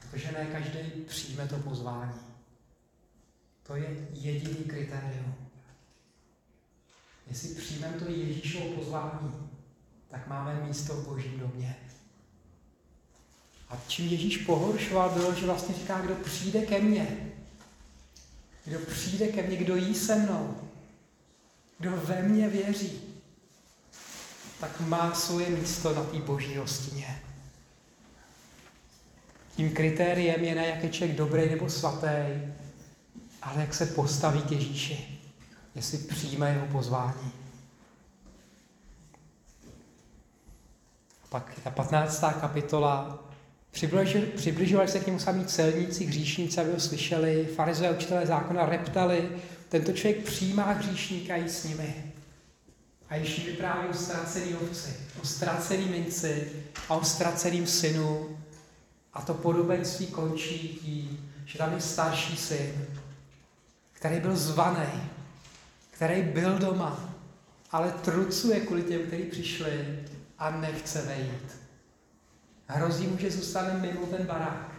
Protože 0.00 0.32
ne 0.32 0.46
každý 0.46 0.78
přijme 1.08 1.48
to 1.48 1.58
pozvání. 1.58 2.20
To 3.62 3.76
je 3.76 4.08
jediný 4.12 4.64
kritérium. 4.64 5.43
Jestli 7.26 7.54
přijmeme 7.54 7.98
to 7.98 8.10
Ježíšovo 8.10 8.64
pozvání, 8.64 9.50
tak 10.10 10.26
máme 10.26 10.64
místo 10.66 10.94
v 10.94 11.08
Božím 11.08 11.38
domě. 11.38 11.76
A 13.68 13.76
čím 13.88 14.08
Ježíš 14.08 14.36
pohoršoval, 14.36 15.10
bylo, 15.10 15.34
že 15.34 15.46
vlastně 15.46 15.74
říká, 15.74 16.00
kdo 16.00 16.14
přijde 16.14 16.66
ke 16.66 16.80
mně, 16.80 17.32
kdo 18.64 18.78
přijde 18.78 19.28
ke 19.28 19.42
mně, 19.42 19.56
kdo 19.56 19.76
jí 19.76 19.94
se 19.94 20.16
mnou, 20.16 20.56
kdo 21.78 21.90
ve 21.90 22.22
mně 22.22 22.48
věří, 22.48 23.00
tak 24.60 24.80
má 24.80 25.14
svoje 25.14 25.50
místo 25.50 25.94
na 25.94 26.04
té 26.04 26.18
boží 26.18 26.56
hostině. 26.56 27.22
Tím 29.56 29.74
kritériem 29.74 30.44
je 30.44 30.54
ne, 30.54 30.66
jak 30.66 30.82
je 30.84 30.90
člověk 30.90 31.18
dobrý 31.18 31.50
nebo 31.50 31.70
svatý, 31.70 32.08
ale 33.42 33.60
jak 33.60 33.74
se 33.74 33.86
postaví 33.86 34.42
k 34.42 34.52
Ježíši, 34.52 35.13
jestli 35.74 35.98
přijme 35.98 36.50
jeho 36.50 36.66
pozvání. 36.66 37.32
Pak 41.28 41.60
ta 41.64 41.70
15. 41.70 42.24
kapitola 42.40 43.24
Přibližovali 44.36 44.88
se 44.88 45.00
k 45.00 45.06
němu 45.06 45.18
sami 45.18 45.44
celníci, 45.44 46.04
hříšníci, 46.04 46.60
aby 46.60 46.72
ho 46.72 46.80
slyšeli, 46.80 47.48
farizové 47.56 47.90
učitelé 47.90 48.26
zákona 48.26 48.66
reptali, 48.66 49.28
tento 49.68 49.92
člověk 49.92 50.24
přijímá 50.24 50.72
hříšníka 50.72 51.36
i 51.36 51.48
s 51.48 51.64
nimi. 51.64 52.12
A 53.08 53.16
Ježíš 53.16 53.46
vypráví 53.46 53.88
o 53.88 53.94
ztracený 53.94 54.54
ovci, 54.54 54.96
o 55.22 55.26
ztracený 55.26 55.88
minci 55.88 56.52
a 56.88 56.94
o 56.94 57.04
ztraceným 57.04 57.66
synu. 57.66 58.38
A 59.14 59.22
to 59.22 59.34
podobenství 59.34 60.06
končí 60.06 60.68
tím, 60.68 61.32
že 61.46 61.58
tam 61.58 61.72
je 61.72 61.80
starší 61.80 62.36
syn, 62.36 62.86
který 63.92 64.20
byl 64.20 64.36
zvaný, 64.36 65.10
který 65.94 66.22
byl 66.22 66.58
doma, 66.58 67.14
ale 67.70 67.92
trucuje 67.92 68.60
kvůli 68.60 68.82
těm, 68.82 69.06
kteří 69.06 69.22
přišli 69.22 70.04
a 70.38 70.50
nechce 70.50 71.02
vejít. 71.02 71.60
Hrozí 72.66 73.06
mu, 73.06 73.18
že 73.18 73.30
zůstane 73.30 73.74
mimo 73.74 74.06
ten 74.06 74.26
barák, 74.26 74.70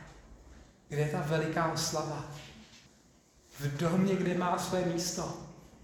kde 0.88 1.02
je 1.02 1.10
ta 1.10 1.22
veliká 1.22 1.72
oslava. 1.72 2.26
V 3.60 3.78
domě, 3.78 4.16
kde 4.16 4.38
má 4.38 4.58
své 4.58 4.86
místo, 4.86 5.38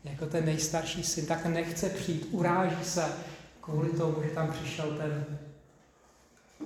jako 0.04 0.26
ten 0.26 0.46
nejstarší 0.46 1.04
syn, 1.04 1.26
tak 1.26 1.46
nechce 1.46 1.90
přijít, 1.90 2.28
uráží 2.32 2.86
se 2.86 3.06
kvůli 3.62 3.90
tomu, 3.90 4.24
že 4.24 4.30
tam 4.30 4.52
přišel 4.52 4.98
ten 4.98 5.40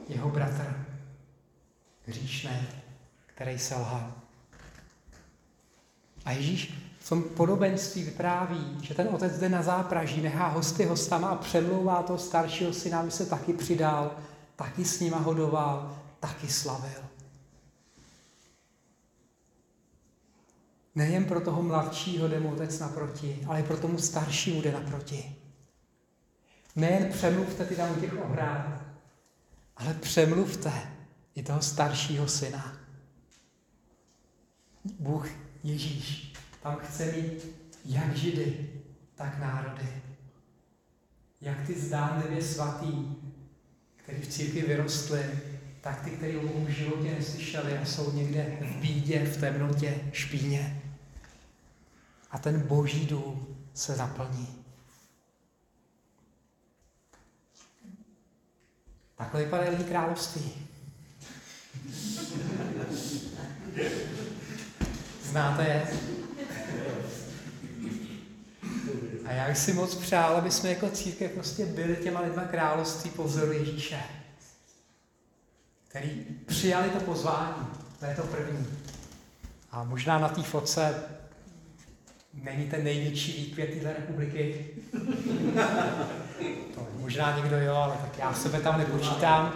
jeho 0.08 0.30
bratr, 0.30 0.86
hříšný, 2.06 2.68
který 3.26 3.60
selhal. 3.60 4.14
A 6.26 6.32
Ježíš 6.32 6.85
v 7.06 7.10
tom 7.10 7.24
podobenství 7.24 8.04
vypráví, 8.04 8.78
že 8.82 8.94
ten 8.94 9.08
otec 9.12 9.40
jde 9.40 9.50
na 9.50 9.62
zápraží, 9.64 10.22
nechá 10.22 10.48
hosty 10.48 10.86
hostama 10.86 11.28
a 11.30 11.36
přemlouvá 11.36 12.04
toho 12.04 12.20
staršího 12.20 12.74
syna, 12.74 13.00
aby 13.00 13.12
se 13.12 13.26
taky 13.26 13.54
přidal 13.54 14.18
taky 14.56 14.86
s 14.86 15.00
nima 15.00 15.18
hodoval, 15.18 16.00
taky 16.20 16.48
slavil. 16.48 17.02
Nejen 20.96 21.26
pro 21.26 21.42
toho 21.42 21.64
mladšího 21.64 22.28
jde 22.28 22.40
mu 22.40 22.54
otec 22.54 22.80
naproti, 22.80 23.44
ale 23.48 23.60
i 23.60 23.64
pro 23.64 23.78
tomu 23.78 23.98
staršímu 23.98 24.62
jde 24.62 24.72
naproti. 24.72 25.36
Nejen 26.76 27.12
přemluvte 27.12 27.66
ty 27.66 27.76
tam 27.76 28.02
těch 28.02 28.24
ohrad, 28.24 28.82
ale 29.78 29.94
přemluvte 29.94 30.74
i 31.36 31.44
toho 31.44 31.62
staršího 31.62 32.28
syna. 32.28 32.74
Bůh 35.00 35.30
Ježíš 35.64 36.36
tam 36.66 36.78
chce 36.78 37.06
mít 37.06 37.46
jak 37.86 38.18
židy, 38.18 38.70
tak 39.16 39.40
národy. 39.40 40.02
Jak 41.42 41.68
ty 41.68 41.80
zdánlivě 41.80 42.44
svatý, 42.44 43.16
který 43.96 44.22
v 44.22 44.28
církvi 44.28 44.62
vyrostli, 44.62 45.40
tak 45.82 46.04
ty, 46.04 46.10
kteří 46.10 46.38
o 46.38 46.66
v 46.66 46.70
životě 46.70 47.12
neslyšeli 47.12 47.78
a 47.78 47.86
jsou 47.86 48.12
někde 48.12 48.58
v 48.62 48.76
bídě, 48.76 49.26
v 49.26 49.40
temnotě, 49.40 50.10
špíně. 50.12 50.82
A 52.32 52.38
ten 52.38 52.60
boží 52.60 53.06
dům 53.06 53.58
se 53.74 53.96
zaplní. 53.96 54.48
Takhle 59.16 59.44
vypadá 59.44 59.70
lidí 59.70 59.84
království. 59.84 60.54
Znáte 65.24 65.64
je? 65.64 66.16
A 69.25 69.25
já 69.36 69.48
bych 69.48 69.58
si 69.58 69.74
moc 69.74 69.96
přál, 69.96 70.36
aby 70.36 70.52
jsme 70.52 70.70
jako 70.70 70.90
církev 70.90 71.32
prostě 71.32 71.66
byli 71.66 71.96
těma 71.96 72.22
lidma 72.22 72.44
království 72.44 73.10
po 73.10 73.24
vzoru 73.24 73.52
Ježíše, 73.52 74.00
který 75.88 76.26
přijali 76.46 76.90
to 76.90 77.00
pozvání. 77.00 77.68
To 78.00 78.06
je 78.06 78.16
to 78.16 78.24
první. 78.24 78.68
A 79.72 79.84
možná 79.84 80.20
na 80.20 80.30
té 80.30 80.44
fotce 80.44 81.04
není 82.34 82.70
ten 82.70 82.84
největší 82.84 83.32
výkvět 83.32 83.70
téhle 83.70 83.94
republiky. 83.94 84.68
To 86.76 86.88
možná 87.00 87.38
někdo 87.38 87.60
jo, 87.60 87.76
ale 87.76 87.98
tak 88.02 88.18
já 88.18 88.34
sebe 88.34 88.60
tam 88.60 88.78
nepočítám. 88.78 89.54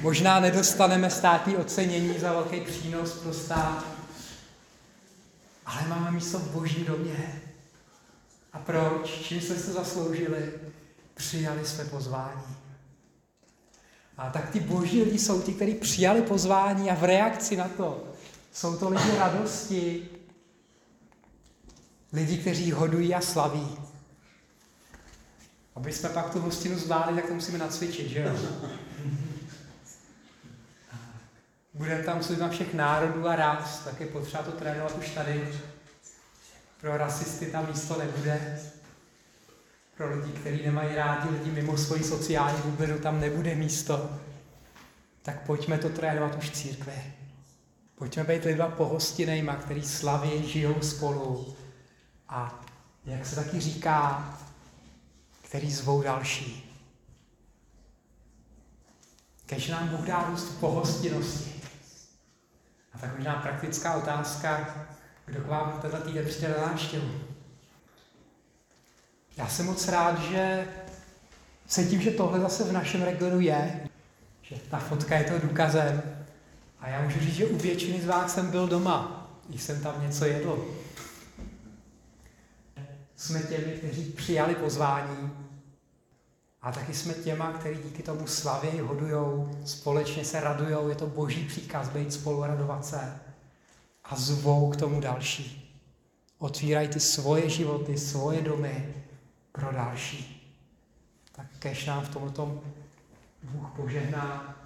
Možná 0.00 0.40
nedostaneme 0.40 1.10
státní 1.10 1.56
ocenění 1.56 2.18
za 2.18 2.32
velký 2.32 2.60
přínos 2.60 3.12
pro 3.12 3.32
stát, 3.32 3.84
ale 5.66 5.88
máme 5.88 6.10
místo 6.10 6.38
v 6.38 6.50
božím 6.50 6.84
domě. 6.84 7.43
A 8.54 8.58
proč? 8.58 9.10
Čím 9.10 9.40
jsme 9.40 9.56
se 9.56 9.72
zasloužili? 9.72 10.52
Přijali 11.14 11.64
své 11.64 11.84
pozvání. 11.84 12.56
A 14.16 14.30
tak 14.30 14.50
ty 14.50 14.60
boží 14.60 15.02
lidi 15.02 15.18
jsou 15.18 15.42
ti, 15.42 15.52
kteří 15.52 15.74
přijali 15.74 16.22
pozvání 16.22 16.90
a 16.90 16.94
v 16.94 17.04
reakci 17.04 17.56
na 17.56 17.68
to 17.68 18.14
jsou 18.54 18.76
to 18.76 18.88
lidi 18.88 19.18
radosti, 19.18 20.08
lidi, 22.12 22.38
kteří 22.38 22.72
hodují 22.72 23.14
a 23.14 23.20
slaví. 23.20 23.78
Aby 25.76 25.92
jsme 25.92 26.08
pak 26.08 26.30
tu 26.30 26.40
hostinu 26.40 26.78
zvládli, 26.78 27.14
tak 27.14 27.26
to 27.26 27.34
musíme 27.34 27.58
nacvičit, 27.58 28.08
že 28.08 28.20
jo? 28.20 28.30
Budeme 31.74 32.02
tam 32.02 32.20
na 32.38 32.48
všech 32.48 32.74
národů 32.74 33.28
a 33.28 33.36
ras, 33.36 33.84
tak 33.84 34.00
je 34.00 34.06
potřeba 34.06 34.42
to 34.42 34.52
trénovat 34.52 34.98
už 34.98 35.10
tady. 35.10 35.54
Pro 36.84 36.96
rasisty 36.96 37.46
tam 37.46 37.66
místo 37.66 37.98
nebude. 37.98 38.60
Pro 39.96 40.16
lidi, 40.16 40.32
kteří 40.32 40.62
nemají 40.62 40.94
rádi 40.94 41.28
lidi 41.28 41.50
mimo 41.50 41.76
svoji 41.76 42.04
sociální 42.04 42.62
bublinu, 42.62 42.98
tam 42.98 43.20
nebude 43.20 43.54
místo. 43.54 44.10
tak 45.22 45.46
pojďme 45.46 45.78
to 45.78 45.88
trénovat 45.88 46.38
už 46.38 46.50
v 46.50 46.54
církvi. 46.54 47.14
Pojďme 47.94 48.24
být 48.24 48.44
lidma 48.44 48.68
pohostinejma, 48.68 49.56
který 49.56 49.82
slaví, 49.82 50.48
žijou 50.48 50.80
spolu 50.82 51.56
a, 52.28 52.64
jak 53.04 53.26
se 53.26 53.34
taky 53.34 53.60
říká, 53.60 54.28
který 55.42 55.72
zvou 55.72 56.02
další. 56.02 56.80
Kež 59.46 59.68
nám 59.68 59.88
Bůh 59.88 60.06
dá 60.06 60.24
růst 60.28 60.60
pohostinnosti. 60.60 61.62
A 62.94 62.98
tak 62.98 63.16
možná 63.16 63.34
praktická 63.34 63.94
otázka, 63.94 64.74
kdo 65.26 65.40
k 65.40 65.46
vám 65.46 65.78
tenhle 65.82 66.00
týden 66.00 66.26
přijde 66.26 66.48
na 66.48 66.66
návštěvu. 66.66 67.10
Já 69.36 69.48
jsem 69.48 69.66
moc 69.66 69.88
rád, 69.88 70.22
že 70.22 70.68
cítím, 71.66 72.00
že 72.00 72.10
tohle 72.10 72.40
zase 72.40 72.64
v 72.64 72.72
našem 72.72 73.02
regionu 73.02 73.40
je, 73.40 73.88
že 74.42 74.56
ta 74.70 74.78
fotka 74.78 75.16
je 75.16 75.24
to 75.24 75.46
důkazem. 75.46 76.02
A 76.80 76.88
já 76.88 77.02
můžu 77.02 77.20
říct, 77.20 77.34
že 77.34 77.46
u 77.46 77.56
většiny 77.56 78.00
z 78.00 78.06
vás 78.06 78.34
jsem 78.34 78.50
byl 78.50 78.68
doma, 78.68 79.30
když 79.48 79.62
jsem 79.62 79.80
tam 79.80 80.02
něco 80.02 80.24
jedl. 80.24 80.64
Jsme 83.16 83.42
těmi, 83.42 83.72
kteří 83.72 84.04
přijali 84.04 84.54
pozvání 84.54 85.32
a 86.62 86.72
taky 86.72 86.94
jsme 86.94 87.14
těma, 87.14 87.52
kteří 87.52 87.80
díky 87.82 88.02
tomu 88.02 88.26
slavějí, 88.26 88.80
hodujou, 88.80 89.58
společně 89.64 90.24
se 90.24 90.40
radujou, 90.40 90.88
je 90.88 90.94
to 90.94 91.06
boží 91.06 91.44
příkaz 91.44 91.88
být 91.88 92.12
spolu 92.12 92.44
radovat 92.44 92.86
se 92.86 93.23
a 94.04 94.16
zvou 94.16 94.70
k 94.70 94.76
tomu 94.76 95.00
další. 95.00 95.60
Otvírají 96.38 96.88
ty 96.88 97.00
svoje 97.00 97.50
životy, 97.50 97.98
svoje 97.98 98.42
domy 98.42 98.94
pro 99.52 99.72
další. 99.72 100.40
Tak 101.32 101.46
kež 101.58 101.86
nám 101.86 102.04
v 102.04 102.08
tomto 102.08 102.62
Bůh 103.42 103.70
požehná 103.76 104.56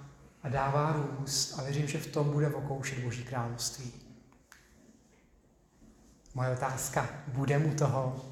a 0.43 0.49
dává 0.49 0.93
růst 0.93 1.59
a 1.59 1.63
věřím, 1.63 1.87
že 1.87 1.97
v 1.99 2.07
tom 2.07 2.31
bude 2.31 2.53
okoušet 2.53 2.99
Boží 2.99 3.23
království. 3.23 3.91
Moje 6.33 6.51
otázka, 6.51 7.09
bude 7.27 7.59
mu 7.59 7.75
toho, 7.75 8.25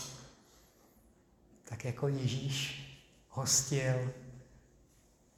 tak 1.64 1.86
jako 1.86 2.08
Ježíš 2.08 2.84
hostil 3.30 4.12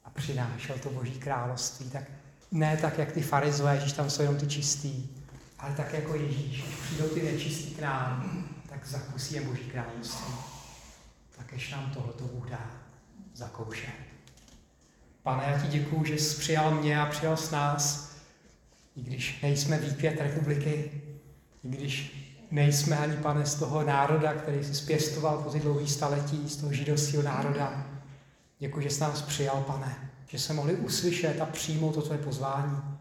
a 0.04 0.10
přinášel 0.10 0.78
to 0.78 0.90
Boží 0.90 1.18
království, 1.18 1.90
tak 1.90 2.04
ne 2.50 2.76
tak, 2.76 2.98
jak 2.98 3.12
ty 3.12 3.22
farizové, 3.22 3.80
že 3.80 3.94
tam 3.94 4.10
jsou 4.10 4.22
jenom 4.22 4.38
ty 4.38 4.46
čistý, 4.46 5.19
ale 5.60 5.74
tak 5.74 5.92
jako 5.92 6.14
Ježíš, 6.14 6.62
když 6.62 6.74
přijdou 6.74 7.08
ty 7.08 7.22
nečistí 7.22 7.74
k 7.74 7.80
nám, 7.80 8.44
tak 8.68 8.86
zakusí 8.86 9.34
je 9.34 9.40
Boží 9.40 9.64
království. 9.64 10.34
Tak 11.36 11.52
ještě 11.52 11.76
nám 11.76 11.90
tohoto 11.90 12.24
Bůh 12.24 12.50
dá 12.50 12.70
zakoušet. 13.34 13.94
Pane, 15.22 15.44
já 15.44 15.58
ti 15.58 15.68
děkuju, 15.68 16.04
že 16.04 16.14
jsi 16.14 16.38
přijal 16.38 16.70
mě 16.70 17.00
a 17.00 17.06
přijal 17.06 17.36
s 17.36 17.50
nás, 17.50 18.12
i 18.96 19.02
když 19.02 19.42
nejsme 19.42 19.78
výpět 19.78 20.20
republiky, 20.20 21.02
i 21.64 21.68
když 21.68 22.16
nejsme 22.50 22.98
ani, 22.98 23.16
pane, 23.16 23.46
z 23.46 23.54
toho 23.54 23.84
národa, 23.84 24.34
který 24.34 24.64
jsi 24.64 24.74
zpěstoval 24.74 25.38
po 25.38 25.50
ty 25.50 25.60
dlouhý 25.60 25.88
staletí, 25.88 26.48
z 26.48 26.56
toho 26.56 26.72
židovského 26.72 27.22
národa. 27.22 27.86
Děkuji, 28.58 28.80
že 28.80 28.90
jsi 28.90 29.00
nás 29.00 29.22
přijal, 29.22 29.62
pane, 29.66 30.10
že 30.28 30.38
se 30.38 30.52
mohli 30.52 30.74
uslyšet 30.74 31.40
a 31.40 31.46
přijmout 31.46 31.94
to 31.94 32.02
tvoje 32.02 32.18
pozvání. 32.18 32.99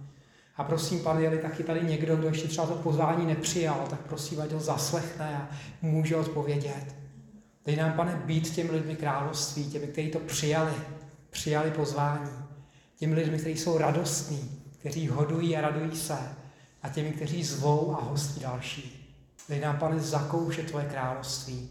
A 0.60 0.64
prosím, 0.64 1.00
pane, 1.00 1.22
je 1.22 1.38
taky 1.38 1.64
tady 1.64 1.84
někdo, 1.84 2.16
kdo 2.16 2.28
ještě 2.28 2.48
třeba 2.48 2.68
to 2.68 2.76
pozvání 2.76 3.26
nepřijal, 3.26 3.88
tak 3.90 4.00
prosím, 4.00 4.42
ať 4.42 4.52
ho 4.52 4.60
zaslechne 4.60 5.38
a 5.38 5.50
může 5.82 6.16
odpovědět. 6.16 6.96
Dej 7.66 7.76
nám, 7.76 7.94
pane, 7.94 8.22
být 8.26 8.50
těmi 8.50 8.72
lidmi 8.72 8.96
království, 8.96 9.70
těmi, 9.70 9.88
kteří 9.88 10.10
to 10.10 10.20
přijali, 10.20 10.74
přijali 11.30 11.72
pozvání. 11.72 12.30
Těmi 12.96 13.16
lidmi, 13.16 13.38
kteří 13.38 13.60
jsou 13.60 13.78
radostní, 13.78 14.62
kteří 14.80 15.08
hodují 15.08 15.58
a 15.58 15.62
radují 15.62 15.96
se. 15.96 16.18
A 16.84 16.90
těmi, 16.90 17.12
kteří 17.12 17.44
zvou 17.44 17.96
a 17.96 18.04
hostí 18.04 18.40
další. 18.40 19.16
Dej 19.50 19.60
nám, 19.60 19.78
pane, 19.78 20.00
zakoušet 20.00 20.66
tvoje 20.66 20.86
království. 20.86 21.70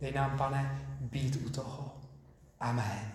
Dej 0.00 0.12
nám, 0.12 0.38
pane, 0.38 0.86
být 1.00 1.46
u 1.46 1.50
toho. 1.50 1.96
Amen. 2.60 3.13